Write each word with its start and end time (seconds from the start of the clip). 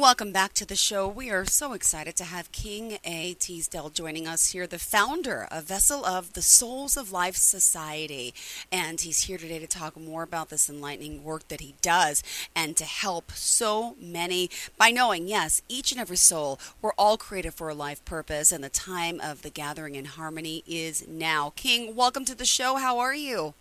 Welcome 0.00 0.30
back 0.30 0.52
to 0.54 0.64
the 0.64 0.76
show. 0.76 1.08
We 1.08 1.28
are 1.28 1.44
so 1.44 1.72
excited 1.72 2.14
to 2.16 2.24
have 2.24 2.52
King 2.52 2.98
A. 3.02 3.34
Teasdell 3.34 3.92
joining 3.92 4.28
us 4.28 4.52
here, 4.52 4.64
the 4.64 4.78
founder 4.78 5.48
of 5.50 5.64
Vessel 5.64 6.04
of 6.06 6.34
the 6.34 6.40
Souls 6.40 6.96
of 6.96 7.10
Life 7.10 7.34
Society. 7.34 8.32
And 8.70 9.00
he's 9.00 9.22
here 9.22 9.38
today 9.38 9.58
to 9.58 9.66
talk 9.66 9.96
more 9.98 10.22
about 10.22 10.50
this 10.50 10.70
enlightening 10.70 11.24
work 11.24 11.48
that 11.48 11.60
he 11.60 11.74
does 11.82 12.22
and 12.54 12.76
to 12.76 12.84
help 12.84 13.32
so 13.32 13.96
many 14.00 14.50
by 14.76 14.92
knowing, 14.92 15.26
yes, 15.26 15.62
each 15.68 15.90
and 15.90 16.00
every 16.00 16.16
soul, 16.16 16.60
we're 16.80 16.92
all 16.92 17.16
created 17.16 17.54
for 17.54 17.68
a 17.68 17.74
life 17.74 18.04
purpose, 18.04 18.52
and 18.52 18.62
the 18.62 18.68
time 18.68 19.20
of 19.20 19.42
the 19.42 19.50
gathering 19.50 19.96
in 19.96 20.04
harmony 20.04 20.62
is 20.64 21.08
now. 21.08 21.52
King, 21.56 21.96
welcome 21.96 22.24
to 22.24 22.36
the 22.36 22.44
show. 22.44 22.76
How 22.76 23.00
are 23.00 23.16
you? 23.16 23.54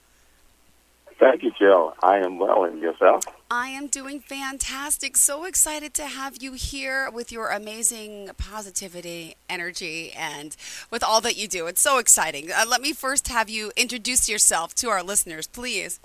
Thank 1.19 1.41
you, 1.41 1.51
Jill. 1.57 1.95
I 2.03 2.17
am 2.17 2.37
well, 2.37 2.63
and 2.63 2.79
yourself? 2.79 3.23
I 3.49 3.69
am 3.69 3.87
doing 3.87 4.19
fantastic. 4.19 5.17
So 5.17 5.45
excited 5.45 5.93
to 5.95 6.05
have 6.05 6.43
you 6.43 6.53
here 6.53 7.09
with 7.09 7.31
your 7.31 7.49
amazing 7.49 8.29
positivity, 8.37 9.35
energy, 9.49 10.11
and 10.11 10.55
with 10.91 11.03
all 11.03 11.19
that 11.21 11.35
you 11.35 11.47
do. 11.47 11.65
It's 11.65 11.81
so 11.81 11.97
exciting. 11.97 12.51
Uh, 12.51 12.65
let 12.67 12.81
me 12.81 12.93
first 12.93 13.29
have 13.29 13.49
you 13.49 13.71
introduce 13.75 14.29
yourself 14.29 14.75
to 14.75 14.89
our 14.89 15.01
listeners, 15.01 15.47
please. 15.47 15.99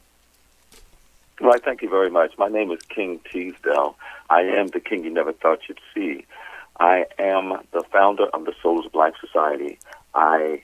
Well, 1.41 1.59
thank 1.63 1.83
you 1.83 1.91
very 1.91 2.10
much. 2.10 2.38
My 2.38 2.49
name 2.49 2.71
is 2.71 2.80
King 2.83 3.21
Teasdell. 3.30 3.97
I 4.30 4.43
am 4.43 4.69
the 4.69 4.80
king 4.80 5.05
you 5.05 5.10
never 5.10 5.33
thought 5.33 5.60
you'd 5.69 5.80
see. 5.95 6.24
I 6.80 7.05
am 7.19 7.59
the 7.73 7.83
founder 7.93 8.27
of 8.29 8.47
the 8.47 8.55
Souls 8.63 8.87
of 8.87 8.95
Life 8.95 9.15
Society. 9.21 9.79
I 10.15 10.63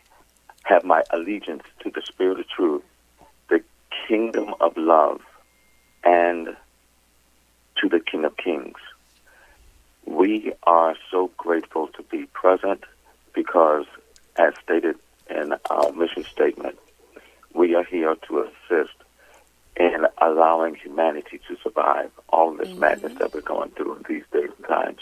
have 0.65 0.85
my 0.85 1.03
allegiance 1.11 1.65
to 1.81 1.91
the 1.91 2.03
Spirit 2.03 2.41
of 2.41 2.49
Truth 2.49 2.83
kingdom 4.07 4.55
of 4.61 4.77
love 4.77 5.21
and 6.05 6.57
to 7.81 7.89
the 7.89 8.01
King 8.01 8.25
of 8.25 8.37
Kings. 8.37 8.79
We 10.05 10.53
are 10.63 10.97
so 11.11 11.31
grateful 11.37 11.89
to 11.89 12.03
be 12.05 12.27
present 12.27 12.85
because, 13.35 13.85
as 14.37 14.55
stated 14.63 14.97
in 15.31 15.55
our 15.71 15.93
mission 15.93 16.25
statement, 16.25 16.79
we 17.55 17.75
are 17.75 17.85
here 17.85 18.15
to 18.29 18.49
assist 18.49 18.95
in 19.77 20.07
allowing 20.19 20.75
humanity 20.75 21.41
to 21.49 21.57
survive 21.63 22.11
all 22.31 22.53
of 22.53 22.59
this 22.59 22.69
mm-hmm. 22.69 22.81
madness 22.81 23.15
that 23.19 23.33
we're 23.33 23.41
going 23.43 23.71
through 23.71 23.97
in 23.97 24.05
these 24.09 24.25
days 24.33 24.51
and 24.57 24.67
times. 24.67 24.99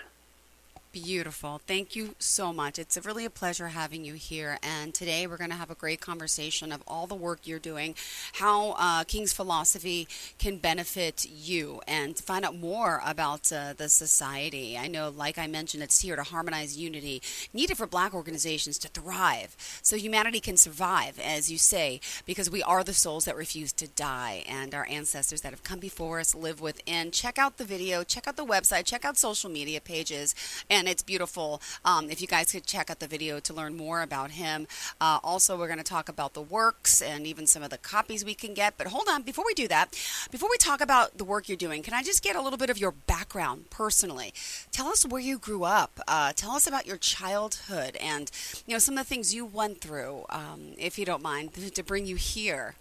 Beautiful. 0.92 1.60
Thank 1.68 1.94
you 1.94 2.16
so 2.18 2.52
much. 2.52 2.76
It's 2.76 2.98
really 3.06 3.24
a 3.24 3.30
pleasure 3.30 3.68
having 3.68 4.04
you 4.04 4.14
here. 4.14 4.58
And 4.60 4.92
today 4.92 5.24
we're 5.24 5.36
going 5.36 5.50
to 5.50 5.56
have 5.56 5.70
a 5.70 5.76
great 5.76 6.00
conversation 6.00 6.72
of 6.72 6.82
all 6.84 7.06
the 7.06 7.14
work 7.14 7.46
you're 7.46 7.60
doing, 7.60 7.94
how 8.32 8.72
uh, 8.72 9.04
King's 9.04 9.32
philosophy 9.32 10.08
can 10.40 10.56
benefit 10.56 11.24
you, 11.30 11.80
and 11.86 12.16
to 12.16 12.22
find 12.24 12.44
out 12.44 12.56
more 12.56 13.00
about 13.06 13.52
uh, 13.52 13.72
the 13.76 13.88
society. 13.88 14.76
I 14.76 14.88
know, 14.88 15.10
like 15.10 15.38
I 15.38 15.46
mentioned, 15.46 15.84
it's 15.84 16.00
here 16.00 16.16
to 16.16 16.24
harmonize 16.24 16.76
unity 16.76 17.22
needed 17.54 17.76
for 17.76 17.86
black 17.86 18.12
organizations 18.12 18.76
to 18.78 18.88
thrive 18.88 19.54
so 19.82 19.96
humanity 19.96 20.40
can 20.40 20.56
survive, 20.56 21.20
as 21.20 21.52
you 21.52 21.58
say, 21.58 22.00
because 22.26 22.50
we 22.50 22.64
are 22.64 22.82
the 22.82 22.94
souls 22.94 23.26
that 23.26 23.36
refuse 23.36 23.72
to 23.74 23.86
die, 23.86 24.42
and 24.48 24.74
our 24.74 24.88
ancestors 24.90 25.42
that 25.42 25.52
have 25.52 25.62
come 25.62 25.78
before 25.78 26.18
us 26.18 26.34
live 26.34 26.60
within. 26.60 27.12
Check 27.12 27.38
out 27.38 27.58
the 27.58 27.64
video, 27.64 28.02
check 28.02 28.26
out 28.26 28.36
the 28.36 28.44
website, 28.44 28.86
check 28.86 29.04
out 29.04 29.16
social 29.16 29.48
media 29.48 29.80
pages. 29.80 30.34
And 30.68 30.79
and 30.80 30.88
it's 30.88 31.02
beautiful. 31.02 31.60
Um, 31.84 32.08
if 32.08 32.22
you 32.22 32.26
guys 32.26 32.52
could 32.52 32.64
check 32.64 32.88
out 32.88 33.00
the 33.00 33.06
video 33.06 33.38
to 33.38 33.52
learn 33.52 33.76
more 33.76 34.00
about 34.00 34.32
him. 34.32 34.66
Uh, 34.98 35.18
also, 35.22 35.56
we're 35.56 35.66
going 35.66 35.78
to 35.78 35.84
talk 35.84 36.08
about 36.08 36.32
the 36.32 36.40
works 36.40 37.02
and 37.02 37.26
even 37.26 37.46
some 37.46 37.62
of 37.62 37.68
the 37.68 37.76
copies 37.76 38.24
we 38.24 38.34
can 38.34 38.54
get. 38.54 38.78
But 38.78 38.86
hold 38.86 39.06
on, 39.08 39.22
before 39.22 39.44
we 39.46 39.52
do 39.52 39.68
that, 39.68 39.90
before 40.30 40.48
we 40.50 40.56
talk 40.56 40.80
about 40.80 41.18
the 41.18 41.24
work 41.24 41.48
you're 41.48 41.56
doing, 41.58 41.82
can 41.82 41.92
I 41.92 42.02
just 42.02 42.24
get 42.24 42.34
a 42.34 42.40
little 42.40 42.58
bit 42.58 42.70
of 42.70 42.78
your 42.78 42.92
background 42.92 43.68
personally? 43.68 44.32
Tell 44.72 44.88
us 44.88 45.04
where 45.04 45.20
you 45.20 45.38
grew 45.38 45.64
up. 45.64 46.00
Uh, 46.08 46.32
tell 46.34 46.52
us 46.52 46.66
about 46.66 46.86
your 46.86 46.96
childhood 46.96 47.96
and 48.00 48.30
you 48.66 48.74
know 48.74 48.78
some 48.78 48.96
of 48.96 49.04
the 49.04 49.08
things 49.08 49.34
you 49.34 49.44
went 49.44 49.82
through, 49.82 50.24
um, 50.30 50.72
if 50.78 50.98
you 50.98 51.04
don't 51.04 51.22
mind, 51.22 51.52
to 51.74 51.82
bring 51.82 52.06
you 52.06 52.16
here. 52.16 52.74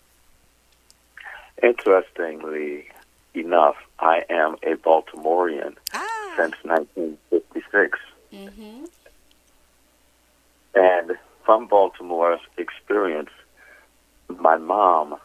Interestingly 1.62 2.88
enough, 3.34 3.76
I 4.02 4.24
am 4.30 4.56
a 4.64 4.76
Baltimorean 4.76 5.76
ah. 5.94 6.34
since 6.38 6.56
1956. 6.64 8.00
Mm-hmm. 8.34 8.86
And 10.76 11.18
from 11.46 11.68
Baltimore's 11.68 12.40
experience, 12.58 13.32
my 14.30 14.58
mom, 14.58 15.18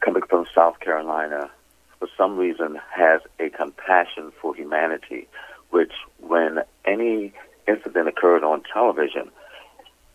coming 0.00 0.22
from 0.28 0.46
South 0.54 0.80
Carolina, 0.80 1.50
for 1.98 2.08
some 2.16 2.36
reason 2.36 2.80
has 2.90 3.20
a 3.38 3.50
compassion 3.50 4.32
for 4.40 4.54
humanity, 4.54 5.28
which 5.70 5.92
when 6.18 6.60
any 6.84 7.32
incident 7.68 8.08
occurred 8.08 8.42
on 8.42 8.62
television, 8.72 9.30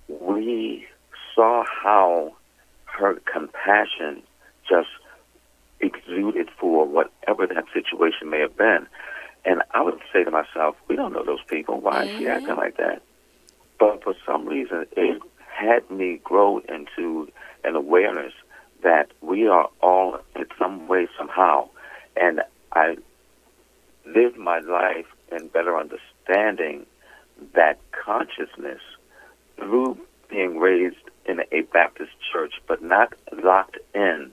we 0.09 0.85
saw 1.33 1.63
how 1.63 2.33
her 2.85 3.15
compassion 3.31 4.23
just 4.67 4.89
exuded 6.17 6.49
for 6.59 6.85
whatever 6.85 7.47
that 7.47 7.65
situation 7.73 8.29
may 8.29 8.39
have 8.39 8.57
been. 8.57 8.87
And 9.45 9.61
I 9.71 9.81
would 9.81 9.99
say 10.11 10.23
to 10.23 10.31
myself, 10.31 10.75
we 10.87 10.95
don't 10.95 11.13
know 11.13 11.23
those 11.23 11.43
people. 11.47 11.79
Why 11.79 12.03
is 12.03 12.09
mm-hmm. 12.09 12.19
she 12.19 12.27
acting 12.27 12.55
like 12.55 12.77
that? 12.77 13.01
But 13.79 14.03
for 14.03 14.13
some 14.25 14.47
reason, 14.47 14.85
it 14.95 15.21
had 15.47 15.89
me 15.89 16.19
grow 16.23 16.59
into 16.59 17.29
an 17.63 17.75
awareness 17.75 18.33
that 18.83 19.11
we 19.21 19.47
are 19.47 19.69
all 19.81 20.19
in 20.35 20.45
some 20.59 20.87
way, 20.87 21.07
somehow. 21.17 21.69
And 22.19 22.41
I 22.73 22.97
lived 24.05 24.37
my 24.37 24.59
life 24.59 25.05
in 25.31 25.47
better 25.47 25.77
understanding 25.77 26.85
that 27.53 27.79
consciousness 27.91 28.81
through 29.57 29.97
being 30.29 30.57
raised 30.57 30.95
in 31.25 31.41
a 31.51 31.61
Baptist 31.61 32.11
church, 32.31 32.53
but 32.67 32.81
not 32.81 33.13
locked 33.43 33.77
in 33.93 34.31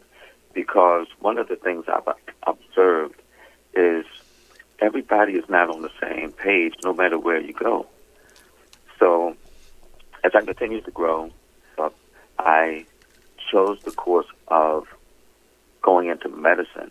because 0.54 1.06
one 1.20 1.38
of 1.38 1.48
the 1.48 1.56
things 1.56 1.84
I've 1.88 2.14
observed 2.46 3.20
is 3.74 4.06
everybody 4.80 5.34
is 5.34 5.48
not 5.48 5.68
on 5.68 5.82
the 5.82 5.90
same 6.00 6.32
page 6.32 6.74
no 6.82 6.92
matter 6.92 7.18
where 7.18 7.40
you 7.40 7.52
go. 7.52 7.86
So 8.98 9.36
as 10.22 10.32
I 10.34 10.40
continued 10.42 10.84
to 10.86 10.90
grow, 10.90 11.30
uh, 11.78 11.90
I 12.38 12.86
chose 13.50 13.80
the 13.82 13.90
course 13.90 14.26
of 14.48 14.86
going 15.82 16.08
into 16.08 16.28
medicine. 16.28 16.90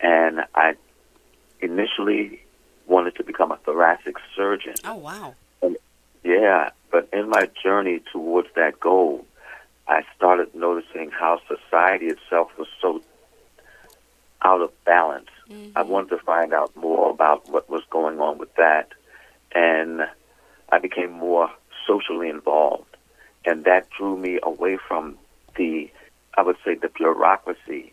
And 0.00 0.40
I 0.54 0.74
initially 1.60 2.42
wanted 2.86 3.16
to 3.16 3.24
become 3.24 3.52
a 3.52 3.56
thoracic 3.58 4.16
surgeon. 4.36 4.74
Oh, 4.84 4.96
wow. 4.96 5.34
And, 5.62 5.76
yeah, 6.24 6.70
but 6.90 7.08
in 7.12 7.28
my 7.28 7.48
journey 7.62 8.00
towards 8.12 8.48
that 8.54 8.78
goal, 8.80 9.26
I 9.92 10.04
started 10.16 10.54
noticing 10.54 11.10
how 11.10 11.38
society 11.46 12.06
itself 12.06 12.50
was 12.56 12.66
so 12.80 13.02
out 14.40 14.62
of 14.62 14.70
balance. 14.86 15.28
Mm-hmm. 15.50 15.76
I 15.76 15.82
wanted 15.82 16.08
to 16.16 16.18
find 16.18 16.54
out 16.54 16.74
more 16.74 17.10
about 17.10 17.46
what 17.50 17.68
was 17.68 17.82
going 17.90 18.18
on 18.18 18.38
with 18.38 18.54
that. 18.54 18.88
And 19.54 20.08
I 20.70 20.78
became 20.78 21.12
more 21.12 21.50
socially 21.86 22.30
involved. 22.30 22.96
And 23.44 23.64
that 23.64 23.90
drew 23.90 24.16
me 24.16 24.38
away 24.42 24.78
from 24.88 25.18
the, 25.56 25.90
I 26.38 26.42
would 26.42 26.56
say, 26.64 26.74
the 26.74 26.88
bureaucracy 26.88 27.92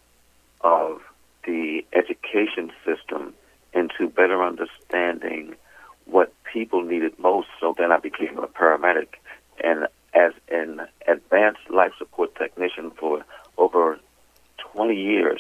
of 0.62 1.02
the 1.46 1.86
education 1.92 2.72
system 2.86 3.34
into 3.74 4.08
better 4.08 4.42
understanding 4.42 5.56
what 6.06 6.34
people 6.46 6.82
needed 6.82 7.20
most. 7.20 7.50
So 7.60 7.76
then 7.78 7.92
I 7.92 7.98
became 7.98 8.38
a 8.38 8.48
paramedic. 8.48 9.16
And 9.62 9.88
as 10.14 10.34
an 10.50 10.82
advanced 11.08 11.70
life 11.70 11.92
support 11.98 12.36
technician 12.36 12.92
for 12.92 13.24
over 13.58 14.00
20 14.74 14.96
years, 14.96 15.40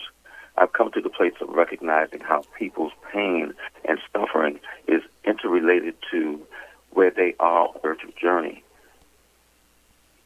I've 0.57 0.73
come 0.73 0.91
to 0.91 1.01
the 1.01 1.09
place 1.09 1.33
of 1.41 1.49
recognizing 1.49 2.19
how 2.19 2.43
people's 2.57 2.91
pain 3.11 3.53
and 3.87 3.99
suffering 4.13 4.59
is 4.87 5.01
interrelated 5.25 5.95
to 6.11 6.45
where 6.91 7.11
they 7.11 7.35
are 7.39 7.67
on 7.67 7.79
their 7.81 7.95
journey. 8.19 8.63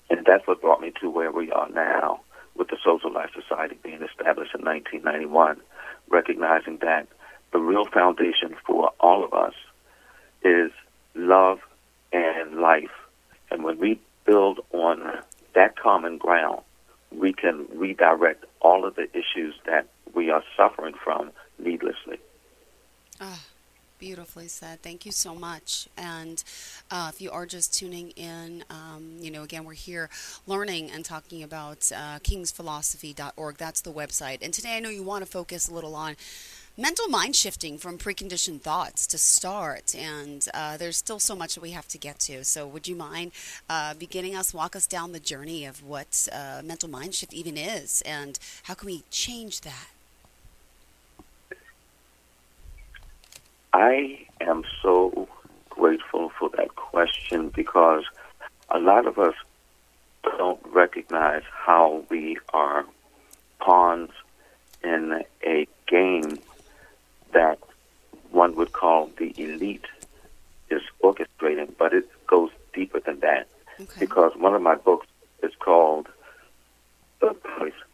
And 0.10 0.26
that's 0.26 0.46
what 0.48 0.62
brought 0.62 0.82
me 0.82 0.92
to 1.02 1.10
where 1.10 1.32
we 1.32 1.52
are 1.52 1.70
now 1.70 2.22
with 2.56 2.70
the 2.70 2.78
Souls 2.84 3.02
of 3.04 3.14
Life 3.14 3.32
Society 3.34 3.78
being 3.84 4.02
established 4.02 4.54
in 4.56 4.64
1991, 4.64 5.60
recognizing 6.10 6.78
that 6.78 7.08
the 7.52 7.60
real 7.60 7.86
foundation 7.86 8.56
for 8.66 8.92
all 9.00 9.24
of 9.24 9.34
us 9.34 9.54
is 10.44 10.72
love 11.16 11.60
and 12.12 12.56
life. 12.60 12.92
And 13.52 13.64
when 13.64 13.80
we 13.80 14.00
build 14.26 14.62
on 14.72 15.20
that 15.56 15.78
common 15.78 16.18
ground, 16.18 16.62
we 17.12 17.34
can 17.34 17.68
redirect 17.74 18.46
all 18.62 18.86
of 18.86 18.96
the 18.96 19.08
issues 19.12 19.56
that 19.66 19.88
we 20.14 20.30
are 20.30 20.44
suffering 20.58 20.96
from 21.04 21.32
needlessly. 21.60 22.20
Oh, 23.22 23.40
beautifully 24.00 24.48
said. 24.48 24.82
Thank 24.82 25.06
you 25.06 25.12
so 25.12 25.34
much. 25.34 25.88
And 25.98 26.44
uh, 26.92 27.10
if 27.14 27.22
you 27.22 27.32
are 27.32 27.46
just 27.46 27.74
tuning 27.74 28.10
in, 28.12 28.66
um, 28.70 29.18
you 29.20 29.32
know, 29.32 29.44
again, 29.44 29.64
we're 29.64 29.74
here 29.74 30.10
learning 30.46 30.92
and 30.92 31.06
talking 31.06 31.44
about 31.44 31.90
uh, 31.96 32.20
kingsphilosophy.org. 32.20 33.58
That's 33.58 33.82
the 33.82 33.94
website. 33.94 34.40
And 34.42 34.54
today 34.54 34.76
I 34.76 34.80
know 34.80 34.90
you 34.90 35.04
want 35.04 35.24
to 35.24 35.32
focus 35.32 35.70
a 35.70 35.74
little 35.74 35.96
on 35.96 36.16
mental 36.78 37.08
mind 37.08 37.36
shifting 37.36 37.78
from 37.78 37.98
preconditioned 37.98 38.62
thoughts 38.62 39.06
to 39.08 39.18
start. 39.18 39.94
And 39.96 40.48
uh, 40.54 40.78
there's 40.78 40.98
still 40.98 41.20
so 41.20 41.36
much 41.36 41.56
that 41.56 41.62
we 41.62 41.72
have 41.72 41.88
to 41.90 41.98
get 41.98 42.20
to. 42.20 42.44
So, 42.44 42.68
would 42.68 42.88
you 42.88 42.96
mind 42.96 43.32
uh, 43.70 43.94
beginning 43.94 44.36
us, 44.36 44.54
walk 44.54 44.76
us 44.76 44.88
down 44.88 45.12
the 45.12 45.20
journey 45.20 45.66
of 45.66 45.84
what 45.84 46.28
uh, 46.32 46.62
mental 46.64 46.90
mind 46.90 47.16
shift 47.16 47.34
even 47.34 47.58
is 47.58 48.02
and 48.06 48.40
how 48.64 48.74
can 48.74 48.88
we 48.88 49.04
change 49.12 49.62
that? 49.62 49.88
I 53.74 54.28
am 54.40 54.64
so 54.82 55.28
grateful 55.70 56.32
for 56.38 56.50
that 56.58 56.76
question 56.76 57.50
because 57.50 58.04
a 58.70 58.80
lot 58.80 59.08
of 59.08 59.18
us 59.18 59.34
don't 60.24 60.60
recognize 60.72 61.42
how 61.52 62.04
we 62.10 62.38
are 62.54 62.86
pawns 63.60 64.12
in 64.84 65.24
a 65.44 65.68
game 65.88 66.38
that 67.34 67.60
one 68.32 68.56
would 68.56 68.74
call 68.74 69.12
the 69.18 69.34
elite 69.38 69.86
is 70.70 70.82
orchestrating, 71.04 71.72
but 71.78 71.94
it 71.94 72.08
goes 72.28 72.50
deeper 72.74 73.00
than 73.00 73.20
that. 73.20 73.48
Okay. 73.80 74.00
Because 74.00 74.36
one 74.36 74.54
of 74.54 74.62
my 74.62 74.76
books 74.76 75.08
is 75.42 75.52
called 75.60 76.08
The 77.20 77.36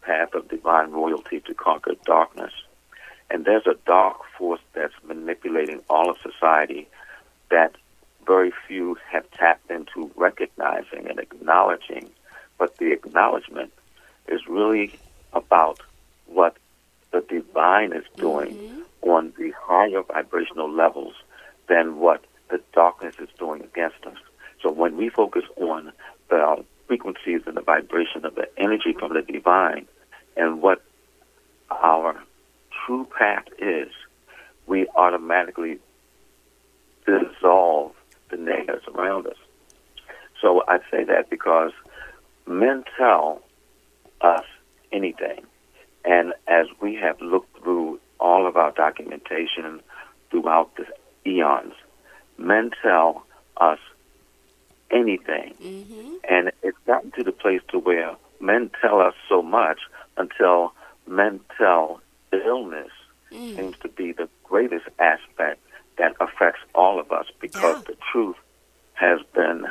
Path 0.01 0.33
of 0.33 0.47
Divine 0.49 0.91
Royalty 0.91 1.41
to 1.41 1.53
Conquer 1.53 1.95
Darkness. 2.05 2.53
And 3.29 3.45
there's 3.45 3.67
a 3.67 3.75
dark 3.85 4.17
force 4.37 4.61
that's 4.73 4.93
manipulating 5.05 5.81
all 5.89 6.09
of 6.09 6.17
society 6.21 6.87
that 7.51 7.75
very 8.25 8.51
few 8.67 8.97
have 9.11 9.29
tapped 9.31 9.69
into 9.69 10.11
recognizing 10.15 11.07
and 11.07 11.19
acknowledging. 11.19 12.09
But 12.57 12.77
the 12.77 12.91
acknowledgement 12.91 13.71
is 14.27 14.41
really 14.47 14.99
about 15.33 15.79
what 16.27 16.57
the 17.11 17.21
divine 17.21 17.93
is 17.93 18.05
doing 18.15 18.53
mm-hmm. 18.53 18.78
On 19.01 19.33
the 19.37 19.51
higher 19.59 20.03
vibrational 20.03 20.71
levels 20.71 21.13
than 21.67 21.97
what 21.97 22.25
the 22.49 22.61
darkness 22.73 23.15
is 23.19 23.29
doing 23.37 23.61
against 23.61 24.05
us. 24.05 24.17
So 24.61 24.71
when 24.71 24.97
we 24.97 25.09
focus 25.09 25.43
on 25.57 25.91
the 26.29 26.63
frequencies 26.87 27.41
and 27.45 27.55
the 27.55 27.61
vibration 27.61 28.25
of 28.25 28.35
the 28.35 28.47
energy 28.57 28.93
from 28.97 29.13
the 29.13 29.21
divine 29.21 29.87
and 30.35 30.61
what 30.61 30.81
our 31.71 32.21
true 32.85 33.07
path 33.17 33.45
is, 33.59 33.89
we 34.67 34.87
automatically 34.95 35.79
dissolve 37.05 37.93
the 38.29 38.37
negatives 38.37 38.83
around 38.93 39.27
us. 39.27 39.37
So 40.41 40.63
I 40.67 40.79
say 40.91 41.03
that 41.05 41.29
because 41.29 41.71
men 42.47 42.83
tell 42.97 43.41
us 44.21 44.45
anything. 44.91 45.41
And 46.05 46.33
as 46.47 46.67
we 46.81 46.95
have 46.95 47.19
looked 47.21 47.61
through 47.61 47.99
all 48.19 48.47
of 48.47 48.57
our 48.57 48.71
documentation 48.71 49.81
throughout 50.29 50.71
the 50.75 50.85
eons, 51.29 51.73
men 52.37 52.71
tell 52.81 53.25
us 53.57 53.79
anything. 54.91 55.53
Mm-hmm. 55.61 56.15
And 56.29 56.51
it's 56.63 56.77
gotten 56.85 57.11
to 57.11 57.23
the 57.23 57.31
place 57.31 57.61
to 57.69 57.79
where 57.79 58.15
men 58.39 58.71
tell 58.81 59.01
us 59.01 59.13
so 59.27 59.41
much 59.41 59.79
until 60.17 60.73
mental 61.07 62.01
illness 62.31 62.91
mm. 63.31 63.55
seems 63.55 63.77
to 63.79 63.89
be 63.89 64.11
the 64.11 64.29
greatest 64.43 64.87
aspect 64.99 65.61
that 65.97 66.15
affects 66.19 66.61
all 66.73 66.99
of 66.99 67.11
us 67.11 67.25
because 67.39 67.77
yeah. 67.77 67.83
the 67.87 67.97
truth 68.11 68.37
has 68.93 69.19
been 69.33 69.65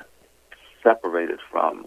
separated 0.82 1.38
from 1.50 1.86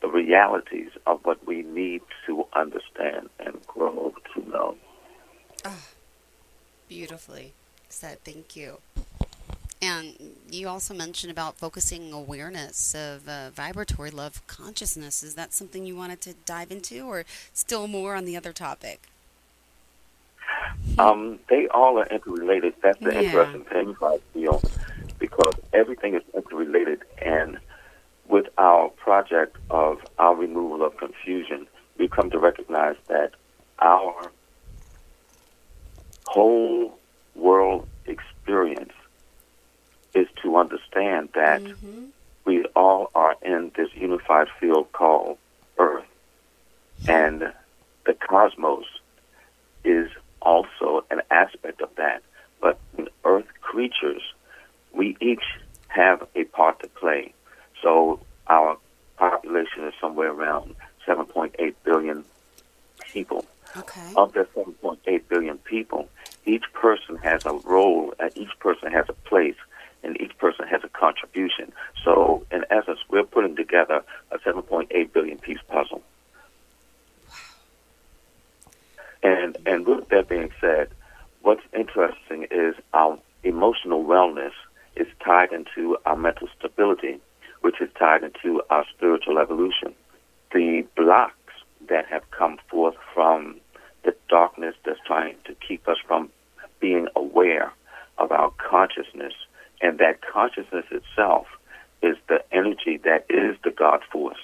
the 0.00 0.08
realities 0.08 0.90
of 1.06 1.20
what 1.24 1.44
we 1.46 1.62
need 1.62 2.00
to 2.26 2.46
understand 2.54 3.28
and 3.40 3.66
grow 3.66 4.14
to 4.34 4.48
know. 4.48 4.76
Oh, 5.64 5.76
beautifully 6.88 7.52
said. 7.88 8.22
Thank 8.24 8.56
you. 8.56 8.78
And 9.80 10.34
you 10.50 10.68
also 10.68 10.92
mentioned 10.92 11.30
about 11.30 11.56
focusing 11.56 12.12
awareness 12.12 12.94
of 12.94 13.28
uh, 13.28 13.50
vibratory 13.50 14.10
love 14.10 14.44
consciousness. 14.48 15.22
Is 15.22 15.36
that 15.36 15.52
something 15.52 15.86
you 15.86 15.94
wanted 15.94 16.20
to 16.22 16.34
dive 16.44 16.72
into, 16.72 17.06
or 17.06 17.24
still 17.52 17.86
more 17.86 18.16
on 18.16 18.24
the 18.24 18.36
other 18.36 18.52
topic? 18.52 19.02
Um, 20.98 21.38
they 21.48 21.68
all 21.68 21.98
are 22.00 22.06
interrelated. 22.06 22.74
That's 22.82 22.98
the 22.98 23.12
yeah. 23.12 23.20
interesting 23.20 23.64
thing 23.66 23.96
I 24.02 24.18
feel, 24.34 24.60
because 25.20 25.54
everything 25.72 26.14
is 26.14 26.22
interrelated. 26.34 27.04
And 27.22 27.58
with 28.26 28.46
our 28.58 28.88
project 28.88 29.56
of 29.70 30.00
our 30.18 30.34
removal 30.34 30.84
of 30.84 30.96
confusion, 30.96 31.68
we've 31.98 32.10
come 32.10 32.30
to 32.30 32.38
recognize 32.38 32.96
that 33.06 33.34
our 33.78 34.32
whole 36.28 36.98
world 37.34 37.88
experience 38.04 38.92
is 40.14 40.26
to 40.42 40.56
understand 40.56 41.30
that 41.34 41.62
mm-hmm. 41.62 42.06
we 42.44 42.64
all 42.76 43.10
are 43.14 43.34
in 43.42 43.72
this 43.76 43.88
unified 43.94 44.48
field 44.60 44.92
called 44.92 45.38
Earth. 45.78 46.04
And 47.08 47.52
the 48.04 48.12
cosmos 48.12 48.84
is 49.84 50.10
also 50.42 51.04
an 51.10 51.22
aspect 51.30 51.80
of 51.80 51.88
that. 51.96 52.22
But 52.60 52.78
in 52.98 53.08
Earth 53.24 53.48
creatures, 53.62 54.22
we 54.92 55.16
each 55.20 55.44
have 55.88 56.26
a 56.34 56.44
part 56.44 56.80
to 56.80 56.88
play. 56.88 57.32
So 57.82 58.20
our 58.48 58.76
population 59.16 59.84
is 59.84 59.94
somewhere 59.98 60.32
around 60.32 60.74
7.8 61.06 61.74
billion 61.84 62.24
people. 63.12 63.46
Okay. 63.76 64.12
Of 64.16 64.32
the 64.32 64.46
7.8 64.56 65.28
billion 65.28 65.58
people, 65.58 66.08
each 66.46 66.64
person 66.72 67.16
has 67.16 67.44
a 67.44 67.52
role, 67.52 68.14
and 68.18 68.30
each 68.36 68.58
person 68.60 68.90
has 68.92 69.06
a 69.08 69.12
place, 69.12 69.56
and 70.02 70.20
each 70.20 70.36
person 70.38 70.66
has 70.66 70.82
a 70.84 70.88
contribution. 70.88 71.72
So, 72.04 72.46
in 72.50 72.64
essence, 72.70 73.00
we're 73.10 73.24
putting 73.24 73.56
together 73.56 74.02
a 74.30 74.38
7.8 74.38 75.12
billion 75.12 75.38
piece 75.38 75.58
puzzle. 75.68 76.02
And 79.22 79.58
and 79.66 79.86
with 79.86 80.08
that 80.08 80.28
being 80.28 80.50
said, 80.60 80.88
what's 81.42 81.62
interesting 81.74 82.46
is 82.50 82.74
our 82.94 83.18
emotional 83.42 84.04
wellness 84.04 84.52
is 84.96 85.06
tied 85.24 85.52
into 85.52 85.96
our 86.06 86.16
mental 86.16 86.48
stability, 86.58 87.20
which 87.60 87.80
is 87.80 87.90
tied 87.98 88.22
into 88.22 88.62
our 88.70 88.84
spiritual 88.94 89.38
evolution. 89.38 89.94
The 90.52 90.86
blocks 90.96 91.34
that 91.88 92.06
have 92.06 92.30
come 92.30 92.58
forth 92.70 92.94
from 93.14 93.60
the 94.04 94.14
darkness 94.28 94.74
that's 94.84 95.00
trying 95.06 95.36
to 95.44 95.54
keep 95.54 95.88
us 95.88 95.98
from 96.06 96.30
being 96.80 97.08
aware 97.16 97.72
of 98.18 98.32
our 98.32 98.50
consciousness, 98.70 99.34
and 99.80 99.98
that 99.98 100.20
consciousness 100.22 100.84
itself 100.90 101.46
is 102.02 102.16
the 102.28 102.42
energy 102.52 102.98
that 103.04 103.26
is 103.28 103.56
the 103.64 103.70
God 103.70 104.00
force. 104.10 104.38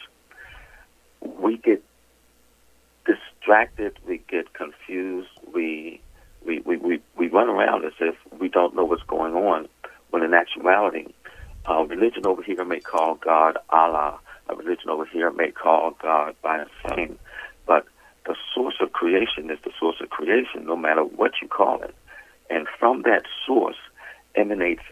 We 1.20 1.56
get 1.56 1.82
distracted, 3.06 3.92
we 4.06 4.22
get 4.28 4.52
confused, 4.54 5.28
we 5.52 6.00
we, 6.44 6.60
we, 6.60 6.76
we, 6.76 7.00
we 7.16 7.28
run 7.28 7.48
around 7.48 7.86
as 7.86 7.92
if 8.00 8.14
we 8.38 8.48
don't 8.48 8.74
know 8.76 8.84
what's 8.84 9.02
going 9.04 9.34
on, 9.34 9.66
when 10.10 10.22
in 10.22 10.34
actuality, 10.34 11.06
uh, 11.68 11.84
religion 11.84 12.26
over 12.26 12.42
here 12.42 12.62
may 12.64 12.80
call 12.80 13.14
God 13.14 13.56
Allah, 13.70 14.20
a 14.48 14.54
religion 14.54 14.90
over 14.90 15.06
here 15.06 15.30
may 15.30 15.50
call 15.50 15.92
God 16.02 16.34
by 16.42 16.64
a 16.64 16.96
name, 16.96 17.18
but 17.66 17.86
the 18.26 18.36
source 18.54 18.76
of 18.80 18.92
creation 18.92 19.50
is 19.50 19.58
the 19.64 19.72
source 19.78 19.96
of 20.00 20.10
creation, 20.10 20.64
no 20.64 20.76
matter 20.76 21.02
what 21.02 21.32
you 21.42 21.48
call 21.48 21.82
it. 21.82 21.94
And 22.50 22.66
from 22.78 23.02
that 23.02 23.24
source 23.46 23.76
emanates 24.34 24.82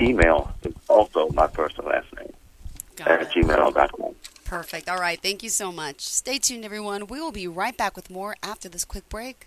email 0.00 0.52
is 0.62 0.74
also 0.88 1.28
my 1.30 1.46
first 1.48 1.78
and 1.78 1.86
last 1.86 2.06
name 2.16 2.32
Got 2.96 3.08
at 3.08 3.22
it. 3.22 3.28
gmail.com. 3.30 4.14
Perfect. 4.44 4.88
All 4.88 4.98
right. 4.98 5.20
Thank 5.20 5.42
you 5.42 5.48
so 5.48 5.70
much. 5.70 6.00
Stay 6.00 6.38
tuned, 6.38 6.64
everyone. 6.64 7.06
We 7.06 7.20
will 7.20 7.32
be 7.32 7.46
right 7.46 7.76
back 7.76 7.96
with 7.96 8.10
more 8.10 8.36
after 8.42 8.68
this 8.68 8.84
quick 8.84 9.08
break. 9.08 9.46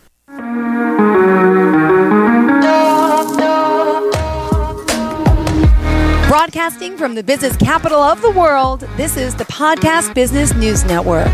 Broadcasting 6.51 6.97
from 6.97 7.15
the 7.15 7.23
business 7.23 7.55
capital 7.55 8.01
of 8.01 8.21
the 8.21 8.29
world, 8.29 8.81
this 8.97 9.15
is 9.15 9.33
the 9.33 9.45
Podcast 9.45 10.13
Business 10.13 10.53
News 10.53 10.83
Network. 10.83 11.29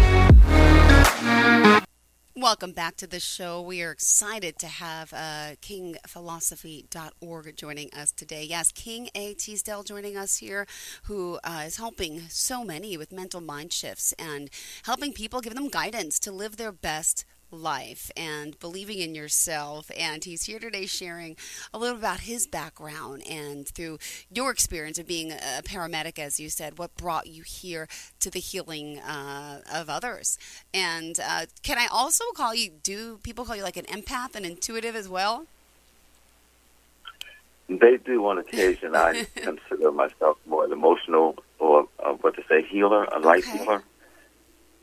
Welcome 2.36 2.71
back 2.71 2.97
to 2.97 3.07
the 3.07 3.19
show. 3.19 3.59
We 3.59 3.81
are 3.81 3.89
excited 3.89 4.59
to 4.59 4.67
have 4.67 5.12
uh, 5.12 5.55
kingphilosophy.org 5.59 7.57
joining 7.57 7.91
us 7.95 8.12
today. 8.12 8.43
Yes, 8.43 8.71
King 8.71 9.09
A. 9.15 9.33
Teasdell 9.33 9.83
joining 9.83 10.15
us 10.15 10.38
here, 10.38 10.67
who 11.05 11.39
uh, 11.43 11.63
is 11.65 11.77
helping 11.77 12.19
so 12.29 12.63
many 12.63 12.95
with 12.95 13.12
mental 13.12 13.41
mind 13.41 13.74
shifts 13.74 14.13
and 14.19 14.51
helping 14.83 15.13
people, 15.13 15.41
give 15.41 15.55
them 15.55 15.69
guidance 15.69 16.19
to 16.19 16.31
live 16.31 16.57
their 16.57 16.71
best 16.71 17.25
life 17.51 18.12
and 18.18 18.60
believing 18.60 19.00
in 19.00 19.16
yourself. 19.16 19.89
And 19.98 20.24
he's 20.24 20.44
here 20.44 20.60
today 20.60 20.86
sharing 20.86 21.36
a 21.74 21.77
little 21.77 21.98
about 21.98 22.22
his 22.22 22.48
background 22.48 23.24
and 23.30 23.68
through 23.68 24.00
your 24.32 24.51
experience 24.51 24.98
of 25.00 25.08
being 25.08 25.32
a 25.32 25.62
paramedic, 25.63 26.20
as 26.20 26.39
you 26.39 26.50
said, 26.50 26.77
what 26.77 26.96
brought 26.98 27.27
you 27.27 27.44
here 27.44 27.88
to 28.20 28.30
the 28.30 28.39
healing 28.39 29.00
uh, 29.00 29.62
of 29.74 29.89
others. 29.89 30.38
And 30.74 31.20
uh, 31.20 31.46
can 31.63 31.77
I 31.77 31.88
also 31.92 32.24
call 32.36 32.54
you, 32.54 32.72
do 32.84 33.20
people 33.24 33.46
call 33.46 33.56
you 33.56 33.63
like 33.63 33.77
an 33.77 33.86
empath 33.86 34.36
and 34.36 34.46
intuitive 34.46 34.96
as 34.96 35.08
well? 35.10 35.46
They 37.70 37.98
do 37.98 38.25
on 38.27 38.38
occasion. 38.38 38.96
I 38.96 39.25
consider 39.36 39.92
myself 39.92 40.38
more 40.46 40.63
an 40.66 40.72
emotional 40.72 41.36
or 41.60 41.88
uh, 42.04 42.13
what 42.13 42.36
to 42.36 42.44
say, 42.48 42.63
healer, 42.63 43.04
a 43.06 43.20
life 43.20 43.46
Okay. 43.48 43.58
healer. 43.58 43.84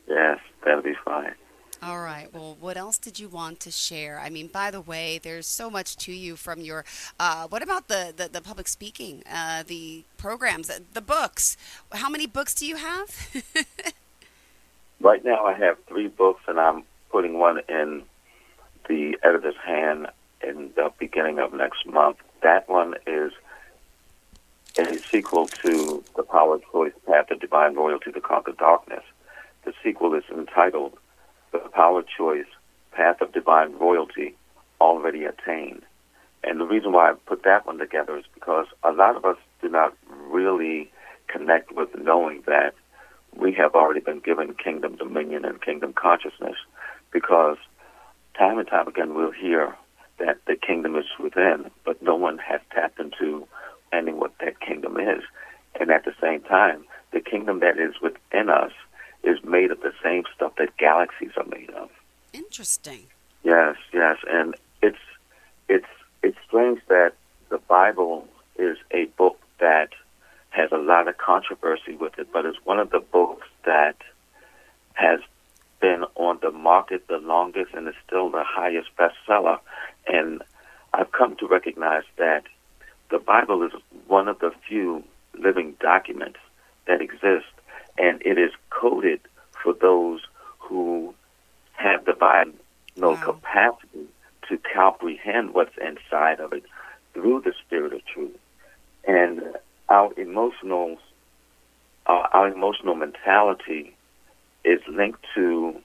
Yes, 0.07 0.39
that'll 0.63 0.83
be 0.83 0.93
fine. 1.03 1.33
All 1.83 1.99
right. 2.01 2.33
Well, 2.33 2.57
what 2.59 2.77
else 2.77 2.97
did 2.97 3.19
you 3.19 3.27
want 3.27 3.59
to 3.61 3.71
share? 3.71 4.19
I 4.19 4.29
mean, 4.29 4.47
by 4.47 4.71
the 4.71 4.81
way, 4.81 5.19
there's 5.21 5.45
so 5.45 5.69
much 5.69 5.97
to 5.97 6.13
you 6.13 6.35
from 6.35 6.61
your. 6.61 6.85
Uh, 7.19 7.47
what 7.47 7.61
about 7.61 7.87
the 7.87 8.13
the, 8.15 8.29
the 8.29 8.41
public 8.41 8.67
speaking, 8.67 9.23
uh, 9.31 9.63
the 9.65 10.03
programs, 10.17 10.67
the, 10.67 10.81
the 10.93 11.01
books? 11.01 11.57
How 11.91 12.09
many 12.09 12.27
books 12.27 12.53
do 12.53 12.65
you 12.65 12.77
have? 12.77 13.43
Right 15.01 15.23
now, 15.23 15.45
I 15.45 15.53
have 15.53 15.77
three 15.87 16.07
books, 16.07 16.41
and 16.47 16.59
I'm 16.59 16.83
putting 17.11 17.37
one 17.37 17.59
in 17.67 18.03
the 18.87 19.17
editor's 19.23 19.57
hand 19.63 20.07
in 20.41 20.71
the 20.75 20.91
beginning 20.97 21.37
of 21.37 21.53
next 21.53 21.85
month. 21.85 22.17
That 22.41 22.69
one 22.69 22.95
is 23.05 23.31
a 24.77 24.97
sequel 24.97 25.47
to 25.47 26.03
The 26.15 26.23
Power 26.23 26.55
of 26.55 26.63
Choice 26.71 26.93
Path 27.05 27.29
of 27.31 27.39
Divine 27.39 27.75
Royalty 27.75 28.11
to 28.13 28.21
Conquer 28.21 28.53
Darkness. 28.53 29.03
The 29.63 29.73
sequel 29.83 30.13
is 30.13 30.23
entitled 30.31 30.97
The 31.63 31.69
Power 31.69 31.99
of 31.99 32.07
Choice 32.07 32.45
Path 32.91 33.21
of 33.21 33.33
Divine 33.33 33.73
Royalty 33.77 34.35
Already 34.79 35.25
Attained. 35.25 35.81
And 36.43 36.59
the 36.59 36.65
reason 36.65 36.91
why 36.91 37.11
I 37.11 37.13
put 37.25 37.43
that 37.43 37.65
one 37.65 37.77
together 37.77 38.17
is 38.17 38.25
because 38.33 38.67
a 38.83 38.91
lot 38.91 39.15
of 39.15 39.25
us 39.25 39.37
do 39.61 39.69
not 39.69 39.95
really 40.29 40.91
connect 41.27 41.71
with 41.71 41.89
knowing 41.97 42.43
that 42.45 42.73
we 43.35 43.51
have 43.53 43.75
already 43.75 43.99
been 43.99 44.19
given 44.19 44.53
kingdom 44.53 44.95
dominion 44.95 45.43
and 45.43 45.61
kingdom 45.61 45.93
consciousness 45.93 46.55
because 47.11 47.57
time 48.37 48.59
and 48.59 48.67
time 48.67 48.87
again 48.87 49.13
we'll 49.13 49.31
hear 49.31 49.75
that 50.19 50.37
the 50.47 50.55
kingdom 50.55 50.95
is 50.95 51.05
within, 51.21 51.69
but 51.83 52.01
no 52.01 52.15
one 52.15 52.37
has 52.37 52.61
tapped 52.71 52.99
into 52.99 53.45
understanding 53.95 54.19
what 54.19 54.33
that 54.39 54.59
kingdom 54.59 54.97
is. 54.99 55.23
And 55.79 55.91
at 55.91 56.05
the 56.05 56.13
same 56.21 56.41
time, 56.41 56.85
the 57.11 57.19
kingdom 57.19 57.59
that 57.59 57.77
is 57.77 57.95
within 58.01 58.49
us 58.49 58.71
is 59.25 59.43
made 59.43 59.71
of 59.71 59.81
the 59.81 59.93
same 60.03 60.23
stuff 60.35 60.53
that 60.57 60.77
galaxies 60.77 61.31
are 61.37 61.45
made 61.45 61.69
of. 61.71 61.89
Interesting. 62.33 63.07
Yes, 63.43 63.75
yes, 63.93 64.17
and 64.29 64.55
it's 64.81 64.97
it's 65.67 65.85
it's 66.23 66.37
strange 66.47 66.79
that 66.87 67.13
the 67.49 67.57
Bible 67.57 68.27
is 68.57 68.77
a 68.91 69.05
book 69.17 69.39
that 69.59 69.89
has 70.49 70.71
a 70.71 70.77
lot 70.77 71.07
of 71.07 71.17
controversy 71.17 71.95
with 71.95 72.17
it, 72.17 72.27
but 72.31 72.45
it's 72.45 72.57
one 72.63 72.79
of 72.79 72.89
the 72.89 72.99
books 72.99 73.47
that 73.65 73.97
has 74.93 75.19
been 75.81 76.05
on 76.15 76.39
the 76.41 76.51
market 76.51 77.07
the 77.07 77.17
longest 77.17 77.73
and 77.73 77.87
is 77.87 77.93
still 78.07 78.29
the 78.29 78.43
highest 78.43 78.89
bestseller. 78.97 79.59
And 80.07 80.41
I've 80.93 81.11
come 81.11 81.35
to 81.37 81.47
recognize 81.47 82.03
that 82.17 82.43
the 83.11 83.19
Bible 83.19 83.63
is 83.63 83.71
one 84.07 84.27
of 84.27 84.39
the 84.39 84.51
few 84.67 85.03
living 85.37 85.75
documents 85.79 86.39
that 86.87 87.01
exist, 87.01 87.45
and 87.97 88.21
it 88.25 88.37
is 88.37 88.51
coded 88.69 89.21
for 89.61 89.73
those 89.73 90.21
who 90.59 91.13
have 91.73 92.05
the 92.05 92.13
Bible 92.13 92.53
no 92.95 93.11
wow. 93.11 93.21
capacity 93.21 94.07
to 94.49 94.57
comprehend 94.73 95.53
what's 95.53 95.75
inside 95.77 96.39
of 96.39 96.53
it 96.53 96.63
through 97.13 97.41
the 97.41 97.53
Spirit 97.65 97.93
of 97.93 98.05
truth. 98.05 98.37
And 99.07 99.41
our 99.89 100.11
emotional, 100.17 100.97
uh, 102.05 102.27
our 102.33 102.47
emotional 102.47 102.95
mentality 102.95 103.95
is 104.63 104.79
linked 104.87 105.25
to 105.35 105.79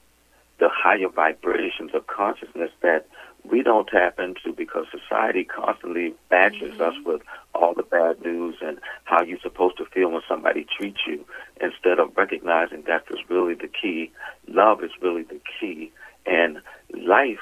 the 0.58 0.68
higher 0.72 1.08
vibrations 1.08 1.92
of 1.94 2.06
consciousness 2.06 2.70
that 2.82 3.06
we 3.44 3.62
don't 3.62 3.88
tap 3.88 4.18
into 4.18 4.52
because 4.52 4.86
society 4.90 5.44
constantly 5.44 6.14
badgers 6.28 6.72
mm-hmm. 6.72 6.82
us 6.82 6.94
with 7.04 7.22
all 7.54 7.74
the 7.74 7.82
bad 7.82 8.20
news 8.22 8.56
and 8.60 8.78
how 9.04 9.22
you're 9.22 9.40
supposed 9.40 9.76
to 9.78 9.84
feel 9.86 10.10
when 10.10 10.22
somebody 10.28 10.66
treats 10.76 11.00
you 11.06 11.24
instead 11.60 11.98
of 11.98 12.16
recognizing 12.16 12.82
that 12.82 13.04
is 13.10 13.18
really 13.28 13.54
the 13.54 13.68
key. 13.68 14.10
Love 14.48 14.82
is 14.82 14.90
really 15.00 15.22
the 15.22 15.40
key. 15.58 15.92
And 16.26 16.60
life 16.94 17.40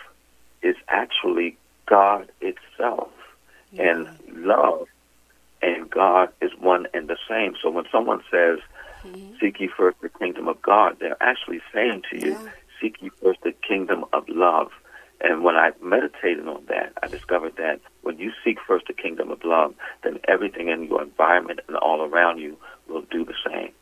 is 0.63 0.77
actually 0.89 1.57
God 1.87 2.31
itself. 2.41 3.11
Yeah. 3.73 3.91
And 3.91 4.09
love 4.47 4.87
and 5.61 5.91
God 5.91 6.31
is 6.41 6.53
one 6.59 6.87
and 6.95 7.09
the 7.09 7.19
same. 7.29 7.55
So 7.63 7.71
when 7.71 7.85
someone 7.91 8.23
says, 8.31 8.59
mm-hmm. 9.05 9.35
Seek 9.41 9.61
ye 9.61 9.69
first 9.69 10.01
the 10.01 10.09
kingdom 10.09 10.49
of 10.49 10.61
God, 10.63 10.97
they're 11.01 11.23
actually 11.23 11.61
saying 11.73 12.03
to 12.11 12.19
you, 12.19 12.33
yeah. 12.33 12.51
Seek 12.81 13.03
ye 13.03 13.11
first 13.23 13.41
the 13.43 13.53
kingdom 13.67 14.05
of 14.13 14.29
love. 14.29 14.71
And 15.21 15.43
when 15.43 15.57
I 15.57 15.73
meditated 15.83 16.47
on 16.47 16.65
that, 16.69 16.93
I 17.03 17.09
discovered 17.09 17.57
that 17.57 17.81
when 18.03 18.19
you 18.19 18.33
seek 18.45 18.59
first 18.67 18.87
the 18.87 18.93
kingdom 18.93 19.31
of 19.31 19.43
love, 19.45 19.75
then 20.05 20.21
everything 20.29 20.69
in 20.69 20.85
your 20.85 21.03
environment 21.03 21.61
and 21.67 21.77
all 21.77 22.03
around 22.03 22.39
you 22.39 22.57
will 22.89 23.03
do 23.03 23.25
the 23.25 23.35
same. 23.47 23.73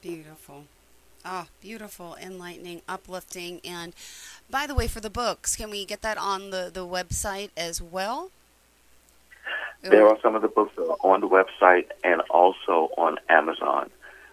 Beautiful. 0.00 0.64
Oh, 1.24 1.48
beautiful, 1.60 2.16
enlightening, 2.22 2.82
uplifting. 2.88 3.60
And 3.64 3.92
by 4.48 4.66
the 4.66 4.74
way, 4.74 4.86
for 4.86 5.00
the 5.00 5.10
books, 5.10 5.56
can 5.56 5.70
we 5.70 5.84
get 5.84 6.00
that 6.02 6.16
on 6.16 6.50
the, 6.50 6.70
the 6.72 6.86
website 6.86 7.50
as 7.56 7.82
well? 7.82 8.30
There 9.82 10.06
are 10.06 10.18
some 10.22 10.34
of 10.34 10.42
the 10.42 10.48
books 10.48 10.74
that 10.76 10.82
are 10.82 10.96
on 11.02 11.20
the 11.20 11.28
website 11.28 11.86
and 12.02 12.22
also 12.30 12.90
on 12.96 13.18
Amazon. 13.28 13.90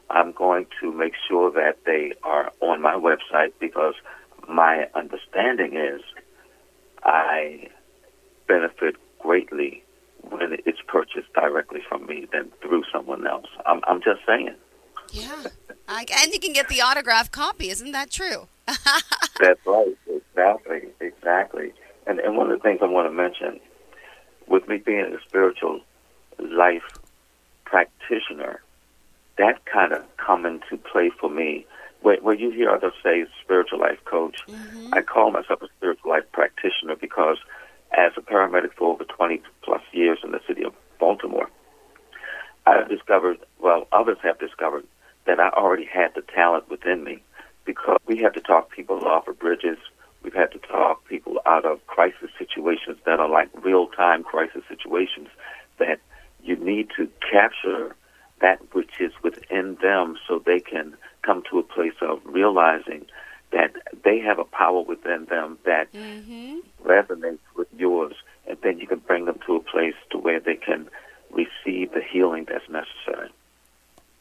I'm 0.10 0.32
going 0.32 0.68
to 0.82 0.92
make 0.92 1.14
sure 1.28 1.52
that 1.52 1.78
they 1.86 2.14
are 2.24 2.52
on 2.62 2.82
my 2.82 2.94
website 2.94 3.54
because 3.60 3.96
my 4.48 4.88
understanding 4.96 5.76
is 5.76 6.02
I 7.04 7.68
benefit 8.48 8.96
greatly 9.20 9.84
when 10.30 10.58
it's 10.66 10.80
purchased 10.88 11.32
directly 11.34 11.82
from 11.88 12.06
me 12.06 12.28
than 12.32 12.52
through 12.62 12.84
someone 12.92 13.28
else. 13.28 13.48
I'm, 13.66 13.82
I'm 13.88 14.02
just 14.02 14.22
saying. 14.26 14.56
Yeah. 15.12 15.44
I, 15.88 16.06
and 16.22 16.34
you 16.34 16.40
can 16.40 16.54
get 16.54 16.70
the 16.70 16.82
autographed 16.82 17.32
copy. 17.32 17.70
Isn't 17.70 17.92
that 17.92 18.10
true? 18.10 18.48
That's 18.68 19.60
right. 19.66 19.98
Exactly. 20.08 20.90
Exactly. 21.02 21.74
And, 22.08 22.20
and 22.20 22.38
one 22.38 22.52
of 22.52 22.58
the 22.58 22.64
things 22.64 22.80
I 22.82 22.86
want 22.86 23.08
to 23.08 23.12
mention 23.12 23.60
with 24.48 24.68
me 24.68 24.78
being 24.78 25.14
a 25.14 25.22
spiritual 25.28 25.82
life 26.40 26.84
practitioner, 27.66 28.62
that 29.38 29.66
kind 29.66 29.94
of 29.94 30.04
come 30.18 30.46
into 30.46 30.78
play 30.92 31.12
for 31.20 31.30
me. 31.30 31.66
Where, 32.04 32.18
where 32.18 32.36
you 32.36 32.52
hear 32.52 32.70
others 32.70 32.94
say 33.02 33.26
spiritual 33.42 33.80
life 33.80 34.04
coach, 34.06 34.38
mm-hmm. 34.48 34.94
I 34.94 35.02
call 35.02 35.32
myself 35.32 35.62
a 35.62 35.68
spiritual 35.78 36.12
life 36.12 36.30
practitioner 36.32 36.96
because 37.00 37.38
as 37.98 38.12
a 38.18 38.22
paramedic 38.22 38.74
for 38.74 38.92
over 38.94 39.06
20 39.06 39.42
plus 39.64 39.82
years 39.94 40.20
in 40.24 40.32
the 40.32 40.42
city 40.48 40.64
of 40.64 40.74
Baltimore, 41.00 41.50
I've 42.66 42.90
discovered, 42.90 43.38
well, 43.60 43.88
others 43.92 44.18
have 44.24 44.38
discovered 44.40 44.86
that 45.26 45.40
I 45.40 45.50
already 45.50 45.86
had 45.86 46.14
the 46.16 46.22
talent 46.22 46.70
within 46.70 47.04
me 47.04 47.24
because 47.66 48.00
we 48.06 48.18
have 48.18 48.34
to 48.34 48.42
talk 48.42 48.70
people 48.72 49.06
off 49.08 49.28
of 49.28 49.40
bridges. 49.40 49.78
We've 50.24 50.34
had 50.34 50.52
to 50.52 50.60
talk 50.60 51.08
people 51.08 51.40
out 51.46 51.66
of 51.66 51.86
crisis 51.88 52.30
situations 52.38 52.98
that 53.06 53.20
are 53.20 53.30
like 53.30 53.50
real 53.64 53.88
time 53.88 54.24
crisis 54.24 54.64
situations 54.68 55.30
that 55.80 56.00
you 56.44 56.56
need 56.58 56.90
to 56.98 57.10
capture 57.32 57.96
that 58.42 58.60
which 58.74 59.00
is 59.00 59.12
within 59.24 59.78
them 59.82 60.18
so 60.28 60.42
they 60.46 60.60
can 60.60 60.96
come 61.24 61.44
to 61.50 61.60
a 61.60 61.64
place 61.64 61.94
of 62.02 62.20
realizing 62.26 63.06
that 63.52 63.74
they 64.04 64.20
have 64.20 64.40
a 64.40 64.44
power 64.44 64.82
within 64.82 65.26
them 65.26 65.58
that 65.66 65.92
mm-hmm. 65.94 66.58
resonates 66.86 67.40
with 67.56 67.68
yours 67.78 68.16
and 68.48 68.58
then 68.62 68.80
you 68.80 68.88
can 68.88 69.00
bring 69.00 69.26
them 69.26 69.40
to 69.46 69.56
a 69.56 69.60
place 69.60 69.96
to 70.12 70.18
where 70.18 70.40
they 70.40 70.56
can 70.56 70.90
receive 71.32 71.92
the 71.94 72.02
healing 72.02 72.46
that's 72.48 72.68
necessary. 72.70 73.30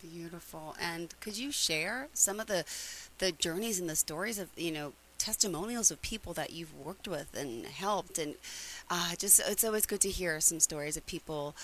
Beautiful. 0.00 0.74
And 0.80 1.14
could 1.20 1.38
you 1.38 1.52
share 1.52 2.08
some 2.12 2.40
of 2.40 2.46
the 2.46 2.64
the 3.18 3.32
journeys 3.32 3.78
and 3.78 3.88
the 3.88 3.96
stories 3.96 4.38
of, 4.38 4.48
you 4.56 4.72
know, 4.72 4.92
testimonials 5.22 5.92
of 5.92 6.02
people 6.02 6.32
that 6.32 6.52
you've 6.52 6.74
worked 6.76 7.06
with 7.06 7.32
and 7.38 7.64
helped 7.64 8.18
and 8.18 8.34
uh, 8.90 9.14
just 9.16 9.40
it's 9.48 9.62
always 9.62 9.86
good 9.86 10.00
to 10.00 10.08
hear 10.08 10.40
some 10.40 10.58
stories 10.58 10.96
of 10.96 11.06
people 11.06 11.54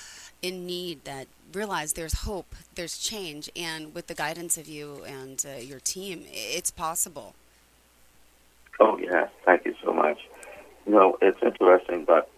in 0.40 0.64
need 0.64 1.04
that 1.04 1.26
realize 1.52 1.94
there's 1.94 2.20
hope 2.20 2.54
there's 2.76 2.96
change 2.96 3.50
and 3.56 3.92
with 3.96 4.06
the 4.06 4.14
guidance 4.14 4.56
of 4.56 4.68
you 4.68 5.02
and 5.04 5.44
uh, 5.44 5.58
your 5.60 5.80
team 5.80 6.22
it's 6.28 6.70
possible. 6.70 7.34
Oh 8.78 8.96
yeah. 8.98 9.26
Thank 9.44 9.64
you 9.64 9.74
so 9.84 9.92
much. 9.92 10.18
You 10.86 10.92
know 10.92 11.18
it's 11.20 11.42
interesting 11.42 12.04
but 12.04 12.30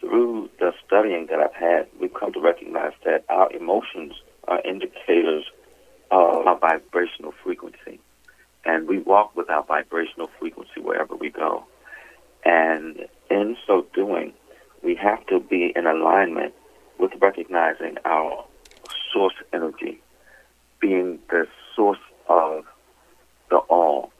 through 0.00 0.50
the 0.58 0.72
studying 0.86 1.26
that 1.26 1.40
i've 1.40 1.54
had 1.54 1.86
we've 2.00 2.14
come 2.14 2.32
to 2.32 2.40
recognize 2.40 2.92
that 3.04 3.24
our 3.28 3.52
emotions 3.52 4.12
are 4.48 4.60
indicators 4.62 5.44
of 6.10 6.46
our 6.46 6.58
vibrational 6.58 7.32
frequency 7.42 7.98
and 8.64 8.88
we 8.88 8.98
walk 8.98 9.34
with 9.36 9.48
our 9.50 9.64
vibrational 9.64 10.30
frequency 10.38 10.80
wherever 10.80 11.14
we 11.16 11.30
go. 11.30 11.64
And 12.44 13.06
in 13.30 13.56
so 13.66 13.86
doing, 13.94 14.32
we 14.82 14.94
have 14.96 15.26
to 15.26 15.40
be 15.40 15.72
in 15.74 15.86
alignment 15.86 16.54
with 16.98 17.12
recognizing 17.20 17.96
our 18.04 18.44
source 19.12 19.34
energy, 19.52 20.00
being 20.80 21.18
the 21.30 21.46
source 21.74 21.98
of 22.28 22.64
the 23.50 23.56
all. 23.56 24.12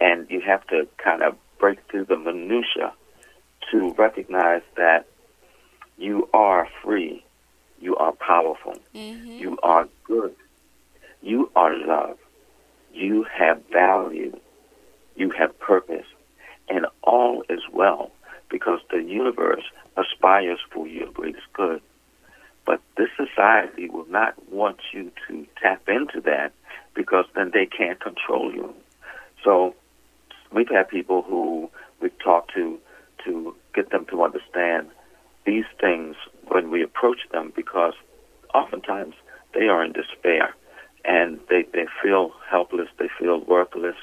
And 0.00 0.28
you 0.30 0.40
have 0.40 0.66
to 0.68 0.86
kind 1.02 1.22
of 1.22 1.36
break 1.58 1.78
through 1.90 2.06
the 2.06 2.16
minutia 2.16 2.92
to 3.70 3.94
recognize 3.94 4.62
that 4.76 5.06
you 5.96 6.28
are 6.34 6.68
free, 6.82 7.24
you 7.80 7.96
are 7.96 8.12
powerful, 8.12 8.74
mm-hmm. 8.94 9.30
you 9.30 9.58
are 9.62 9.88
good, 10.06 10.34
you 11.22 11.50
are 11.54 11.76
love 11.76 12.18
you 12.94 13.24
have 13.36 13.62
value, 13.72 14.38
you 15.16 15.30
have 15.30 15.58
purpose, 15.58 16.06
and 16.68 16.86
all 17.02 17.42
is 17.48 17.60
well 17.72 18.10
because 18.50 18.80
the 18.90 19.02
universe 19.02 19.64
aspires 19.96 20.60
for 20.72 20.86
your 20.86 21.10
greatest 21.12 21.46
good. 21.52 21.82
But 22.64 22.80
this 22.96 23.10
society 23.16 23.90
will 23.90 24.06
not 24.08 24.34
want 24.50 24.78
you 24.92 25.12
to 25.28 25.46
tap 25.60 25.88
into 25.88 26.20
that 26.22 26.52
because 26.94 27.26
then 27.34 27.50
they 27.52 27.66
can't 27.66 28.00
control 28.00 28.52
you. 28.52 28.74
So 29.42 29.74
we've 30.52 30.68
had 30.68 30.88
people 30.88 31.22
who 31.22 31.70
we've 32.00 32.18
talked 32.18 32.54
to 32.54 32.78
to 33.24 33.54
get 33.74 33.90
them 33.90 34.06
to 34.06 34.22
understand 34.22 34.88
these 35.44 35.64
things 35.80 36.16
when 36.48 36.70
we 36.70 36.82
approach 36.82 37.20
them 37.32 37.52
because 37.54 37.94
oftentimes 38.54 39.14
they 39.52 39.68
are 39.68 39.84
in 39.84 39.92
despair 39.92 40.54
and 41.04 41.38
they, 41.48 41.64
they 41.72 41.86
feel 42.02 42.32
helpless, 42.48 42.88
they 42.98 43.08
feel 43.18 43.40
worthless, 43.44 43.96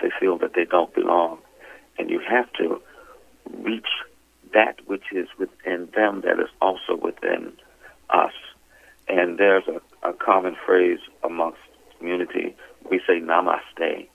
they 0.00 0.10
feel 0.20 0.38
that 0.38 0.54
they 0.54 0.64
don't 0.64 0.94
belong. 0.94 1.38
And 1.98 2.10
you 2.10 2.20
have 2.28 2.52
to 2.54 2.80
reach 3.62 3.88
that 4.54 4.76
which 4.86 5.04
is 5.12 5.28
within 5.38 5.88
them 5.94 6.22
that 6.22 6.38
is 6.40 6.50
also 6.60 6.96
within 6.96 7.52
us. 8.10 8.32
And 9.08 9.38
there's 9.38 9.64
a, 9.66 10.08
a 10.08 10.12
common 10.12 10.56
phrase 10.66 10.98
amongst 11.24 11.60
community. 11.98 12.54
We 12.90 13.00
say 13.06 13.20
namaste. 13.20 14.08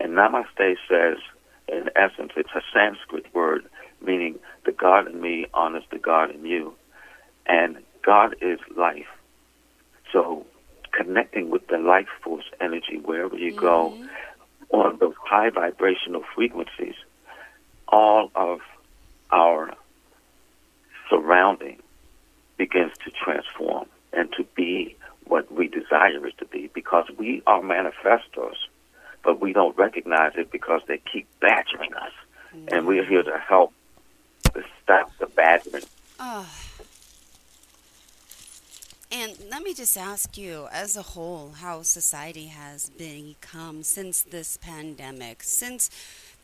And 0.00 0.12
namaste 0.12 0.76
says, 0.88 1.18
in 1.68 1.90
essence, 1.96 2.32
it's 2.36 2.50
a 2.54 2.62
Sanskrit 2.72 3.26
word 3.34 3.64
meaning 4.00 4.38
the 4.64 4.72
God 4.72 5.08
in 5.08 5.20
me 5.20 5.46
honors 5.54 5.84
the 5.90 5.98
God 5.98 6.30
in 6.30 6.44
you. 6.44 6.74
And 7.46 7.78
God 8.04 8.36
is 8.40 8.58
life. 8.76 9.06
So 10.12 10.46
connecting 10.98 11.48
with 11.48 11.66
the 11.68 11.78
life 11.78 12.08
force 12.22 12.44
energy 12.60 12.98
wherever 13.04 13.36
you 13.36 13.52
mm-hmm. 13.52 13.60
go 13.60 14.08
on 14.70 14.98
those 14.98 15.14
high 15.24 15.50
vibrational 15.50 16.22
frequencies, 16.34 16.96
all 17.86 18.30
of 18.34 18.60
our 19.30 19.72
surrounding 21.08 21.78
begins 22.56 22.92
to 23.04 23.10
transform. 23.10 23.86
and 24.10 24.32
to 24.32 24.42
be 24.56 24.96
what 25.26 25.52
we 25.52 25.68
desire 25.68 26.26
it 26.26 26.36
to 26.38 26.46
be 26.46 26.70
because 26.72 27.04
we 27.18 27.42
are 27.46 27.62
manifestos, 27.62 28.56
but 29.22 29.38
we 29.38 29.52
don't 29.52 29.76
recognize 29.76 30.32
it 30.36 30.50
because 30.50 30.80
they 30.88 30.98
keep 31.12 31.26
badgering 31.40 31.92
us. 31.94 32.12
Mm-hmm. 32.56 32.74
And 32.74 32.86
we 32.86 32.98
are 32.98 33.04
here 33.04 33.22
to 33.22 33.38
help 33.38 33.72
to 34.54 34.64
stop 34.82 35.12
the 35.18 35.26
badgering. 35.26 35.84
Oh. 36.18 36.48
And 39.10 39.38
let 39.50 39.62
me 39.62 39.72
just 39.72 39.96
ask 39.96 40.36
you, 40.36 40.68
as 40.70 40.94
a 40.94 41.02
whole, 41.02 41.52
how 41.60 41.80
society 41.80 42.48
has 42.48 42.90
become 42.90 43.82
since 43.82 44.20
this 44.20 44.58
pandemic, 44.58 45.42
since 45.42 45.88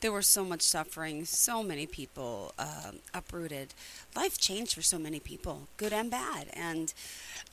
there 0.01 0.11
was 0.11 0.25
so 0.25 0.43
much 0.43 0.63
suffering, 0.63 1.25
so 1.25 1.61
many 1.61 1.85
people 1.85 2.53
uh, 2.57 2.93
uprooted. 3.13 3.75
Life 4.15 4.39
changed 4.39 4.73
for 4.73 4.81
so 4.81 4.97
many 4.97 5.19
people, 5.19 5.67
good 5.77 5.93
and 5.93 6.09
bad, 6.09 6.47
and 6.53 6.91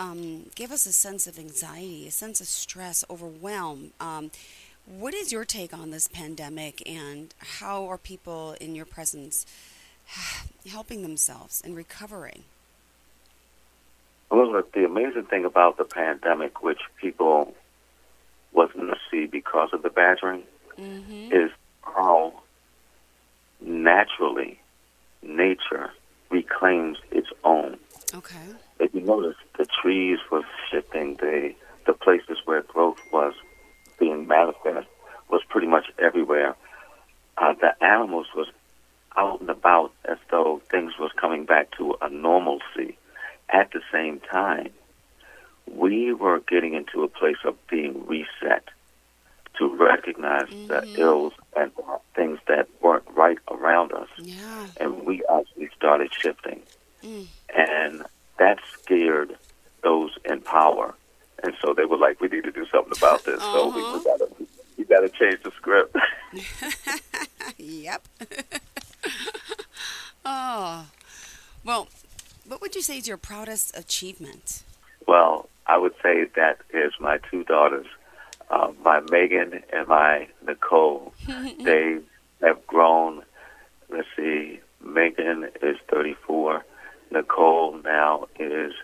um, 0.00 0.46
gave 0.54 0.72
us 0.72 0.86
a 0.86 0.92
sense 0.92 1.26
of 1.26 1.38
anxiety, 1.38 2.08
a 2.08 2.10
sense 2.10 2.40
of 2.40 2.46
stress, 2.46 3.04
overwhelm. 3.10 3.90
Um, 4.00 4.30
what 4.86 5.12
is 5.12 5.30
your 5.30 5.44
take 5.44 5.74
on 5.74 5.90
this 5.90 6.08
pandemic, 6.08 6.82
and 6.88 7.34
how 7.60 7.84
are 7.84 7.98
people 7.98 8.56
in 8.62 8.74
your 8.74 8.86
presence 8.86 9.44
helping 10.66 11.02
themselves 11.02 11.60
and 11.62 11.76
recovering? 11.76 12.44
Well, 14.32 14.62
the 14.72 14.86
amazing 14.86 15.24
thing 15.24 15.44
about 15.44 15.76
the 15.76 15.84
pandemic, 15.84 16.62
which 16.62 16.80
people 16.98 17.54
wasn't 18.50 18.88
to 18.88 18.96
see 19.10 19.26
because 19.26 19.68
of 19.74 19.82
the 19.82 19.90
badgering, 19.90 20.44
mm-hmm. 20.78 21.30
is 21.30 21.50
how 21.82 22.32
naturally 23.60 24.58
nature 25.22 25.90
reclaims 26.30 26.96
its 27.10 27.28
own. 27.44 27.76
Okay. 28.14 28.46
If 28.80 28.94
you 28.94 29.02
notice, 29.02 29.36
the 29.58 29.66
trees 29.82 30.18
were 30.30 30.44
shifting. 30.70 31.16
The 31.16 31.54
the 31.86 31.92
places 31.92 32.38
where 32.46 32.62
growth 32.62 33.00
was 33.12 33.34
being 33.98 34.26
manifest 34.26 34.88
was 35.28 35.42
pretty 35.50 35.66
much 35.66 35.92
everywhere. 35.98 36.56
Uh, 37.36 37.52
the 37.60 37.84
animals 37.84 38.28
was 38.34 38.48
out 39.14 39.42
and 39.42 39.50
about 39.50 39.92
as 40.06 40.16
though 40.30 40.62
things 40.70 40.94
was 40.98 41.10
coming 41.20 41.44
back 41.44 41.70
to 41.76 41.96
a 42.00 42.08
normalcy. 42.08 42.96
At 43.52 43.72
the 43.72 43.80
same 43.92 44.20
time, 44.20 44.70
we 45.70 46.12
were 46.12 46.40
getting 46.40 46.74
into 46.74 47.02
a 47.02 47.08
place 47.08 47.36
of 47.44 47.54
being 47.68 48.06
reset 48.06 48.68
to 49.58 49.76
recognize 49.76 50.48
mm-hmm. 50.48 50.68
the 50.68 51.00
ills 51.00 51.34
and 51.56 51.70
things 52.14 52.38
that 52.48 52.68
weren't 52.80 53.04
right 53.14 53.38
around 53.50 53.92
us. 53.92 54.08
Yeah. 54.18 54.66
And 54.80 55.04
we 55.04 55.22
actually 55.32 55.68
started 55.76 56.12
shifting. 56.12 56.62
Mm. 57.02 57.26
And 57.54 58.04
that 58.38 58.58
scared 58.72 59.36
those 59.82 60.12
in 60.24 60.40
power. 60.40 60.94
And 61.42 61.54
so 61.60 61.74
they 61.74 61.84
were 61.84 61.98
like, 61.98 62.20
we 62.20 62.28
need 62.28 62.44
to 62.44 62.52
do 62.52 62.66
something 62.66 62.92
about 62.96 63.24
this. 63.24 63.40
Uh-huh. 63.40 63.52
So 63.52 63.68
we, 63.68 63.74
we 63.74 63.82
uh-huh. 63.82 64.00
gotta 64.04 64.28
we 64.78 64.84
gotta 64.84 65.08
change 65.08 65.42
the 65.42 65.50
script. 65.50 65.96
yep. 67.58 68.06
oh. 70.24 70.86
Well, 71.64 71.88
what 72.46 72.60
would 72.60 72.74
you 72.74 72.82
say 72.82 72.98
is 72.98 73.08
your 73.08 73.16
proudest 73.16 73.76
achievement? 73.76 74.62
Well, 75.06 75.48
I 75.66 75.78
would 75.78 75.94
say 76.02 76.26
that 76.36 76.58
is 76.72 76.92
my 77.00 77.18
two 77.30 77.44
daughters 77.44 77.86
uh, 78.52 78.70
my 78.84 79.00
Megan 79.10 79.62
and 79.72 79.88
my 79.88 80.28
Nicole. 80.46 81.12
they 81.64 81.98
have 82.42 82.64
grown. 82.66 83.22
Let's 83.88 84.06
see, 84.14 84.60
Megan 84.84 85.48
is 85.62 85.78
34. 85.90 86.62
Nicole 87.10 87.80
now 87.82 88.28
is 88.38 88.74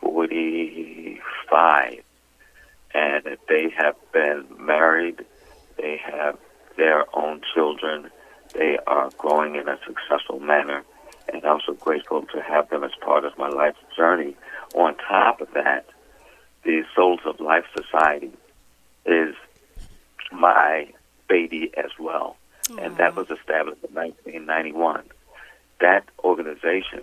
45. 0.00 2.02
And 2.92 3.36
they 3.48 3.70
have 3.76 3.94
been 4.12 4.44
married. 4.58 5.24
They 5.76 6.00
have 6.04 6.38
their 6.76 7.04
own 7.16 7.40
children. 7.54 8.10
They 8.54 8.78
are 8.86 9.10
growing 9.18 9.56
in 9.56 9.68
a 9.68 9.78
successful 9.86 10.40
manner. 10.40 10.82
And 11.32 11.44
I'm 11.44 11.60
so 11.64 11.74
grateful 11.74 12.22
to 12.34 12.42
have 12.42 12.68
them 12.70 12.84
as 12.84 12.92
part 13.00 13.24
of 13.24 13.36
my 13.38 13.48
life's 13.48 13.78
journey. 13.96 14.36
On 14.74 14.94
top 14.96 15.40
of 15.40 15.48
that, 15.54 15.86
the 16.64 16.84
Souls 16.94 17.20
of 17.24 17.40
Life 17.40 17.64
Society 17.76 18.32
is 19.06 19.34
my 20.32 20.92
baby 21.28 21.70
as 21.76 21.90
well. 21.98 22.36
Aww. 22.68 22.84
And 22.84 22.96
that 22.98 23.16
was 23.16 23.30
established 23.30 23.82
in 23.88 23.94
1991. 23.94 25.04
That 25.80 26.04
organization 26.22 27.02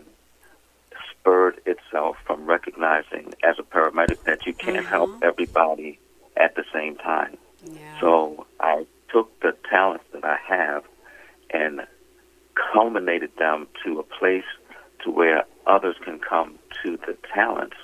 spurred 1.12 1.60
itself 1.66 2.18
from 2.26 2.46
recognizing 2.46 3.34
as 3.44 3.58
a 3.60 3.64
paramedic 3.64 4.24
that 4.24 4.46
you 4.46 4.54
can't 4.54 4.78
mm-hmm. 4.78 4.88
help 4.88 5.24
everybody 5.24 6.00
at 6.36 6.56
the 6.56 6.64
same 6.74 6.96
time. 6.96 7.38
Yeah. 7.66 8.00
So 8.00 8.46
I 8.60 8.86
took 9.12 9.40
the 9.42 9.56
talents 9.70 10.06
that 10.14 10.24
I 10.24 10.38
have 10.48 10.84
and 11.50 11.82
culminated 12.74 13.32
them 13.38 13.68
to 13.84 14.00
a 14.00 14.04
place 14.04 14.46
to 15.04 15.12
where 15.12 15.44
others 15.66 15.96
can 16.04 16.20
come 16.20 16.58
to 16.84 16.98
the 16.98 17.18
talents 17.34 17.76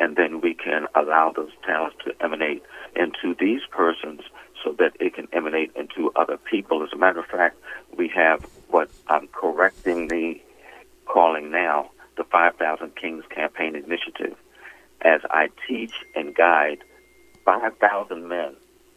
and 0.00 0.16
then 0.16 0.40
we 0.40 0.54
can 0.54 0.86
allow 0.94 1.32
those 1.34 1.52
talents 1.64 1.96
to 2.04 2.14
emanate 2.22 2.62
into 2.96 3.34
these 3.38 3.60
persons 3.70 4.20
so 4.62 4.72
that 4.78 4.92
it 4.98 5.14
can 5.14 5.28
emanate 5.32 5.70
into 5.76 6.10
other 6.16 6.36
people. 6.36 6.82
As 6.82 6.92
a 6.92 6.96
matter 6.96 7.20
of 7.20 7.26
fact, 7.26 7.56
we 7.96 8.08
have 8.08 8.44
what 8.68 8.90
I'm 9.08 9.28
correctingly 9.28 10.42
calling 11.06 11.50
now 11.50 11.90
the 12.16 12.24
5,000 12.24 12.96
Kings 12.96 13.24
Campaign 13.30 13.76
Initiative. 13.76 14.36
As 15.02 15.20
I 15.30 15.48
teach 15.68 15.92
and 16.14 16.34
guide 16.34 16.78
5,000 17.44 18.26
men 18.26 18.56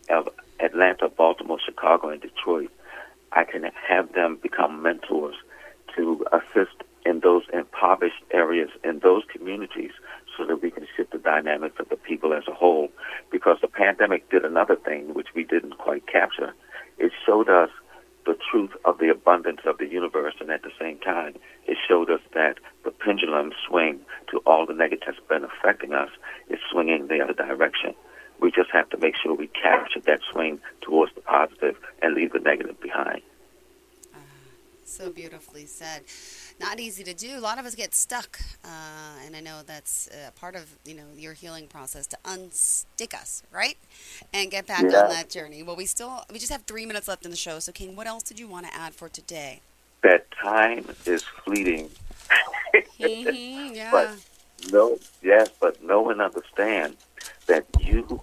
of 0.10 0.30
Atlanta, 0.60 1.10
Baltimore, 1.10 1.60
Chicago, 1.64 2.10
and 2.10 2.22
Detroit, 2.22 2.72
I 3.32 3.44
can 3.44 3.70
have 3.88 4.14
them 4.14 4.38
become 4.42 4.82
mentors 4.82 5.36
to 5.96 6.26
assist 6.32 6.84
in 7.06 7.22
those 7.22 7.44
impoverished 7.54 8.24
areas 8.32 8.70
in 8.84 9.00
those 9.00 9.24
communities 9.32 9.92
so 10.38 10.46
that 10.46 10.62
we 10.62 10.70
can 10.70 10.86
shift 10.96 11.12
the 11.12 11.18
dynamics 11.18 11.76
of 11.80 11.90
the 11.90 11.96
people 11.96 12.34
as 12.34 12.44
a 12.48 12.54
whole. 12.54 12.90
Because 13.32 13.58
the 13.62 13.68
pandemic 13.68 14.30
did 14.30 14.46
another 14.46 14.76
thing 14.76 15.14
which 15.14 15.30
we 15.34 15.44
didn't 15.44 15.78
quite 15.78 16.06
capture. 16.08 16.54
It 16.98 17.12
showed 17.26 17.50
us 17.50 17.70
the 18.26 18.38
truth 18.52 18.72
of 18.84 19.00
the 19.00 19.10
abundance 19.10 19.62
of 19.66 19.78
the 19.78 19.88
universe, 19.88 20.36
and 20.42 20.52
at 20.52 20.62
the 20.62 20.72
same 20.80 21.00
time, 21.00 21.34
it 21.66 21.78
showed 21.88 22.12
us 22.12 22.20
that 22.34 22.56
the 22.84 22.92
pendulum 22.92 23.54
swing 23.68 24.02
to 24.30 24.40
all 24.46 24.66
the 24.66 24.74
negative 24.74 25.16
that's 25.16 25.28
been 25.30 25.46
affecting 25.46 25.94
us 25.94 26.10
is 26.50 26.60
swinging 26.70 27.08
the 27.08 27.22
other 27.22 27.34
direction. 27.34 27.96
We 28.40 28.52
just 28.52 28.70
have 28.72 28.90
to 28.90 28.98
make 28.98 29.16
sure 29.22 29.34
we 29.34 29.48
capture 29.48 30.00
that 30.02 30.20
swing 30.32 30.60
towards 30.82 31.14
the 31.16 31.22
positive 31.22 31.78
and 32.02 32.14
leave 32.14 32.34
the 32.34 32.40
negative 32.40 32.80
behind. 32.80 33.22
Uh, 34.14 34.18
so 34.86 35.10
beautifully 35.10 35.66
said 35.66 36.04
not 36.60 36.80
easy 36.80 37.04
to 37.04 37.14
do. 37.14 37.38
A 37.38 37.40
lot 37.40 37.60
of 37.60 37.66
us 37.66 37.76
get 37.76 37.94
stuck, 37.94 38.40
uh, 38.64 39.26
and 39.26 39.36
I 39.36 39.42
know 39.42 39.62
that's 39.66 40.10
uh, 40.10 40.32
part 40.32 40.56
of 40.56 40.68
you 40.86 40.96
know 40.96 41.06
your 41.16 41.34
healing 41.34 41.68
process 41.68 42.08
to 42.08 42.18
unstick 42.26 43.14
us, 43.14 43.44
right, 43.52 43.78
and 44.34 44.50
get 44.50 44.66
back 44.68 44.84
yeah. 44.84 45.04
on 45.04 45.10
that 45.10 45.30
journey. 45.30 45.64
Well, 45.64 45.76
we 45.76 45.86
still 45.86 46.24
we 46.32 46.40
just 46.40 46.52
have 46.52 46.64
three 46.64 46.86
minutes 46.86 47.08
left 47.08 47.26
in 47.26 47.32
the 47.32 47.38
show. 47.38 47.60
So, 47.60 47.72
King, 47.72 47.96
what 47.96 48.08
else 48.08 48.24
did 48.24 48.40
you 48.40 48.48
want 48.48 48.66
to 48.68 48.76
add 48.76 48.94
for 48.94 49.10
today? 49.10 49.62
That 50.04 50.28
time 50.32 50.86
is 51.06 51.24
fleeting. 51.24 51.90
mm-hmm, 52.74 53.74
yeah. 53.76 53.92
But 53.92 54.16
no, 54.72 54.98
yes, 55.22 55.50
but 55.60 55.84
know 55.84 56.10
and 56.10 56.22
understand 56.22 56.98
that 57.48 57.66
you 57.80 58.22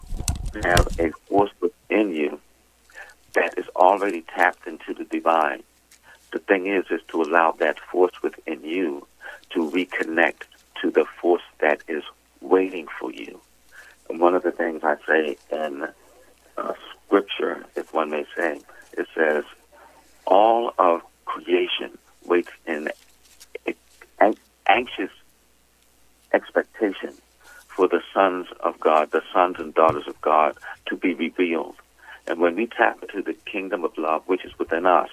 have 0.63 0.87
a 0.99 1.11
force 1.29 1.51
within 1.61 2.15
you 2.15 2.41
that 3.35 3.59
is 3.59 3.67
already 3.75 4.23
tapped 4.23 4.67
into 4.67 4.95
the 4.95 5.05
divine 5.05 5.63
the 6.35 6.41
thing 6.41 6.67
is, 6.67 6.85
is 6.91 7.01
to 7.09 7.23
allow 7.23 7.53
that 7.61 7.79
force 7.79 8.21
within 8.21 8.63
you 8.65 9.07
to 9.51 9.71
reconnect 9.71 10.43
to 10.83 10.91
the 10.91 11.07
force 11.21 11.45
that 11.61 11.81
is 11.87 12.03
waiting 12.41 12.89
for 12.99 13.13
you. 13.13 13.41
And 14.11 14.19
one 14.21 14.35
of 14.35 14.43
the 14.43 14.51
things 14.51 14.83
I 14.83 14.97
say 15.07 15.37
in 15.53 15.87
uh, 16.59 16.73
Scripture, 17.07 17.65
if 17.77 17.95
one 17.95 18.11
may 18.11 18.27
say, 18.37 18.61
it 18.99 19.07
says, 19.15 19.45
all 20.27 20.75
of 20.77 21.03
creation 21.25 21.97
waits 22.27 22.51
in 22.67 22.91
anxious 24.67 25.11
expectation 26.33 27.15
for 27.75 27.89
the 27.89 28.01
sons 28.13 28.47
of 28.61 28.79
God, 28.81 29.11
the 29.11 29.23
sons 29.33 29.57
and 29.59 29.75
daughters 29.75 30.07
of 30.07 30.21
God, 30.21 30.57
to 30.87 30.97
be 30.97 31.15
revealed. 31.15 31.77
And 32.27 32.41
when 32.41 32.57
we 32.57 32.67
tap 32.67 33.03
into 33.03 33.23
the 33.23 33.35
kingdom 33.51 33.85
of 33.85 33.97
love, 33.99 34.23
which 34.27 34.45
is 34.45 34.59
within 34.59 34.87
us, 34.87 35.11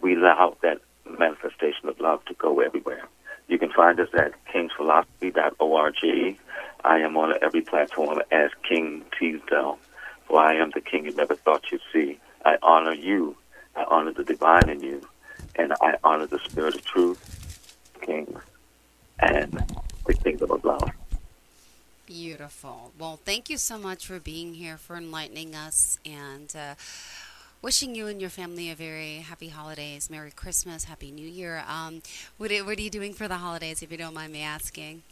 we 0.00 0.14
allow 0.14 0.56
that 0.62 0.80
manifestation 1.18 1.88
of 1.88 2.00
love 2.00 2.24
to 2.26 2.34
go 2.34 2.60
everywhere. 2.60 3.04
You 3.48 3.58
can 3.58 3.72
find 3.72 3.98
us 3.98 4.08
at 4.14 4.32
kingsphilosophy.org. 4.46 6.38
I 6.84 6.98
am 6.98 7.16
on 7.16 7.34
every 7.42 7.62
platform 7.62 8.22
as 8.30 8.50
King 8.66 9.04
Teasdell, 9.20 9.78
for 10.26 10.40
I 10.40 10.54
am 10.54 10.70
the 10.72 10.80
king 10.80 11.04
you 11.04 11.14
never 11.14 11.34
thought 11.34 11.70
you'd 11.70 11.82
see. 11.92 12.18
I 12.44 12.56
honor 12.62 12.94
you. 12.94 13.36
I 13.76 13.84
honor 13.84 14.12
the 14.12 14.24
divine 14.24 14.68
in 14.68 14.80
you. 14.80 15.02
And 15.56 15.72
I 15.80 15.96
honor 16.04 16.26
the 16.26 16.38
spirit 16.38 16.76
of 16.76 16.84
truth, 16.84 17.66
King, 18.00 18.36
and 19.18 19.64
the 20.06 20.14
kingdom 20.14 20.52
of 20.52 20.64
love. 20.64 20.90
Beautiful. 22.10 22.90
Well, 22.98 23.20
thank 23.24 23.48
you 23.48 23.56
so 23.56 23.78
much 23.78 24.04
for 24.04 24.18
being 24.18 24.54
here, 24.54 24.76
for 24.76 24.96
enlightening 24.96 25.54
us, 25.54 25.96
and 26.04 26.52
uh, 26.56 26.74
wishing 27.62 27.94
you 27.94 28.08
and 28.08 28.20
your 28.20 28.30
family 28.30 28.68
a 28.68 28.74
very 28.74 29.18
happy 29.18 29.50
holidays, 29.50 30.10
Merry 30.10 30.32
Christmas, 30.32 30.82
Happy 30.82 31.12
New 31.12 31.28
Year. 31.28 31.62
Um, 31.68 32.02
what, 32.36 32.50
what 32.50 32.78
are 32.78 32.82
you 32.82 32.90
doing 32.90 33.12
for 33.14 33.28
the 33.28 33.36
holidays, 33.36 33.80
if 33.80 33.92
you 33.92 33.96
don't 33.96 34.12
mind 34.12 34.32
me 34.32 34.42
asking? 34.42 35.02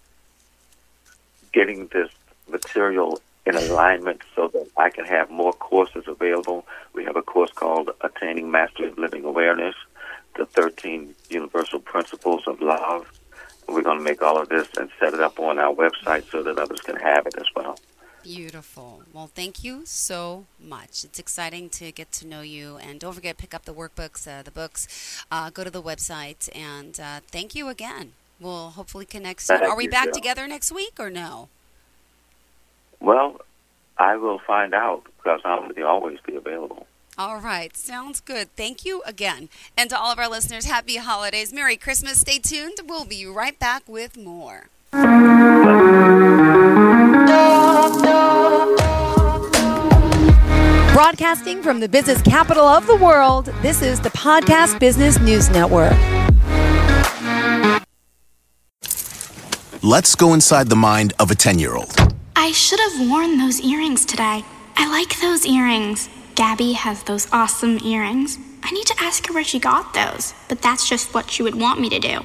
Getting 1.52 1.86
this 1.86 2.10
material 2.50 3.22
in 3.46 3.54
alignment 3.54 4.22
so 4.34 4.48
that 4.48 4.68
I 4.76 4.90
can 4.90 5.04
have 5.04 5.30
more 5.30 5.52
courses 5.52 6.02
available. 6.08 6.66
We 6.94 7.04
have 7.04 7.14
a 7.14 7.22
course 7.22 7.52
called 7.52 7.90
Attaining 8.00 8.50
Mastery 8.50 8.88
of 8.88 8.98
Living 8.98 9.24
Awareness, 9.24 9.76
the 10.36 10.46
13 10.46 11.14
Universal 11.30 11.78
Principles 11.78 12.42
of 12.48 12.60
Love. 12.60 13.06
We're 13.68 13.82
going 13.82 13.98
to 13.98 14.04
make 14.04 14.22
all 14.22 14.40
of 14.40 14.48
this 14.48 14.68
and 14.78 14.88
set 14.98 15.14
it 15.14 15.20
up 15.20 15.38
on 15.38 15.58
our 15.58 15.74
website 15.74 16.30
so 16.30 16.42
that 16.42 16.58
others 16.58 16.80
can 16.80 16.96
have 16.96 17.26
it 17.26 17.34
as 17.36 17.46
well. 17.54 17.78
Beautiful. 18.22 19.02
Well, 19.12 19.30
thank 19.32 19.62
you 19.62 19.82
so 19.84 20.46
much. 20.60 21.04
It's 21.04 21.18
exciting 21.18 21.70
to 21.70 21.92
get 21.92 22.10
to 22.12 22.26
know 22.26 22.40
you. 22.40 22.76
And 22.76 22.98
don't 22.98 23.12
forget, 23.12 23.38
pick 23.38 23.54
up 23.54 23.64
the 23.64 23.72
workbooks, 23.72 24.26
uh, 24.26 24.42
the 24.42 24.50
books, 24.50 25.22
uh, 25.30 25.50
go 25.50 25.64
to 25.64 25.70
the 25.70 25.82
website. 25.82 26.48
And 26.54 26.98
uh, 26.98 27.20
thank 27.30 27.54
you 27.54 27.68
again. 27.68 28.12
We'll 28.40 28.70
hopefully 28.70 29.06
connect 29.06 29.42
soon. 29.42 29.58
Thank 29.58 29.70
Are 29.70 29.76
we 29.76 29.84
you, 29.84 29.90
back 29.90 30.06
Jill. 30.06 30.14
together 30.14 30.48
next 30.48 30.72
week 30.72 30.94
or 30.98 31.10
no? 31.10 31.48
Well, 33.00 33.40
I 33.96 34.16
will 34.16 34.40
find 34.40 34.74
out 34.74 35.04
because 35.16 35.40
to 35.42 35.82
always 35.86 36.18
be 36.26 36.34
available. 36.34 36.87
All 37.18 37.40
right. 37.40 37.76
Sounds 37.76 38.20
good. 38.20 38.54
Thank 38.54 38.84
you 38.84 39.02
again. 39.04 39.48
And 39.76 39.90
to 39.90 39.98
all 39.98 40.12
of 40.12 40.20
our 40.20 40.30
listeners, 40.30 40.66
happy 40.66 40.98
holidays. 40.98 41.52
Merry 41.52 41.76
Christmas. 41.76 42.20
Stay 42.20 42.38
tuned. 42.38 42.78
We'll 42.86 43.04
be 43.04 43.26
right 43.26 43.58
back 43.58 43.88
with 43.88 44.16
more. 44.16 44.68
Broadcasting 50.92 51.60
from 51.60 51.80
the 51.80 51.88
business 51.88 52.22
capital 52.22 52.64
of 52.64 52.86
the 52.86 52.94
world, 52.96 53.46
this 53.62 53.82
is 53.82 54.00
the 54.00 54.10
Podcast 54.10 54.78
Business 54.78 55.18
News 55.18 55.50
Network. 55.50 55.94
Let's 59.82 60.14
go 60.14 60.34
inside 60.34 60.68
the 60.68 60.76
mind 60.76 61.14
of 61.18 61.32
a 61.32 61.34
10 61.34 61.58
year 61.58 61.74
old. 61.74 61.96
I 62.36 62.52
should 62.52 62.78
have 62.78 63.10
worn 63.10 63.38
those 63.38 63.60
earrings 63.60 64.04
today. 64.04 64.44
I 64.76 64.88
like 64.88 65.20
those 65.20 65.44
earrings. 65.44 66.08
Gabby 66.38 66.74
has 66.74 67.02
those 67.02 67.26
awesome 67.32 67.80
earrings. 67.84 68.38
I 68.62 68.70
need 68.70 68.86
to 68.86 68.94
ask 69.00 69.26
her 69.26 69.34
where 69.34 69.42
she 69.42 69.58
got 69.58 69.92
those, 69.92 70.34
but 70.48 70.62
that's 70.62 70.88
just 70.88 71.12
what 71.12 71.28
she 71.28 71.42
would 71.42 71.56
want 71.56 71.80
me 71.80 71.88
to 71.88 71.98
do. 71.98 72.20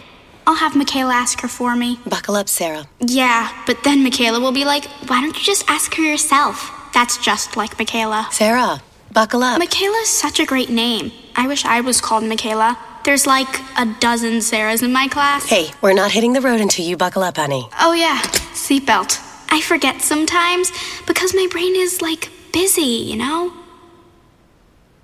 I'll 0.46 0.54
have 0.54 0.76
Michaela 0.76 1.16
ask 1.16 1.42
her 1.42 1.48
for 1.48 1.76
me. 1.76 2.00
Buckle 2.06 2.36
up, 2.36 2.48
Sarah. 2.48 2.88
Yeah, 3.00 3.52
but 3.66 3.84
then 3.84 4.04
Michaela 4.04 4.40
will 4.40 4.52
be 4.52 4.66
like, 4.66 4.86
why 5.08 5.20
don't 5.20 5.36
you 5.36 5.44
just 5.44 5.68
ask 5.68 5.96
her 5.96 6.04
yourself? 6.04 6.72
That's 6.94 7.18
just 7.18 7.58
like 7.58 7.80
Michaela. 7.80 8.28
Sarah, 8.30 8.84
buckle 9.12 9.42
up. 9.42 9.58
Michaela's 9.58 10.10
such 10.10 10.40
a 10.40 10.46
great 10.46 10.70
name. 10.70 11.12
I 11.36 11.48
wish 11.48 11.66
I 11.66 11.82
was 11.82 12.00
called 12.00 12.24
Michaela. 12.24 12.78
There's 13.06 13.26
like 13.26 13.50
a 13.80 13.96
dozen 14.00 14.42
Sarahs 14.42 14.84
in 14.84 14.94
my 14.94 15.08
class. 15.08 15.48
Hey, 15.48 15.72
we're 15.82 15.94
not 15.94 16.12
hitting 16.12 16.34
the 16.34 16.42
road 16.42 16.62
until 16.62 16.86
you 16.86 16.98
buckle 16.98 17.24
up, 17.24 17.38
honey. 17.38 17.68
Oh, 17.80 17.94
yeah, 17.94 18.20
seatbelt. 18.54 19.20
I 19.50 19.60
forget 19.62 20.04
sometimes 20.04 20.72
because 21.08 21.34
my 21.34 21.48
brain 21.50 21.76
is 21.76 22.00
like 22.00 22.30
busy, 22.52 23.10
you 23.10 23.16
know? 23.16 23.52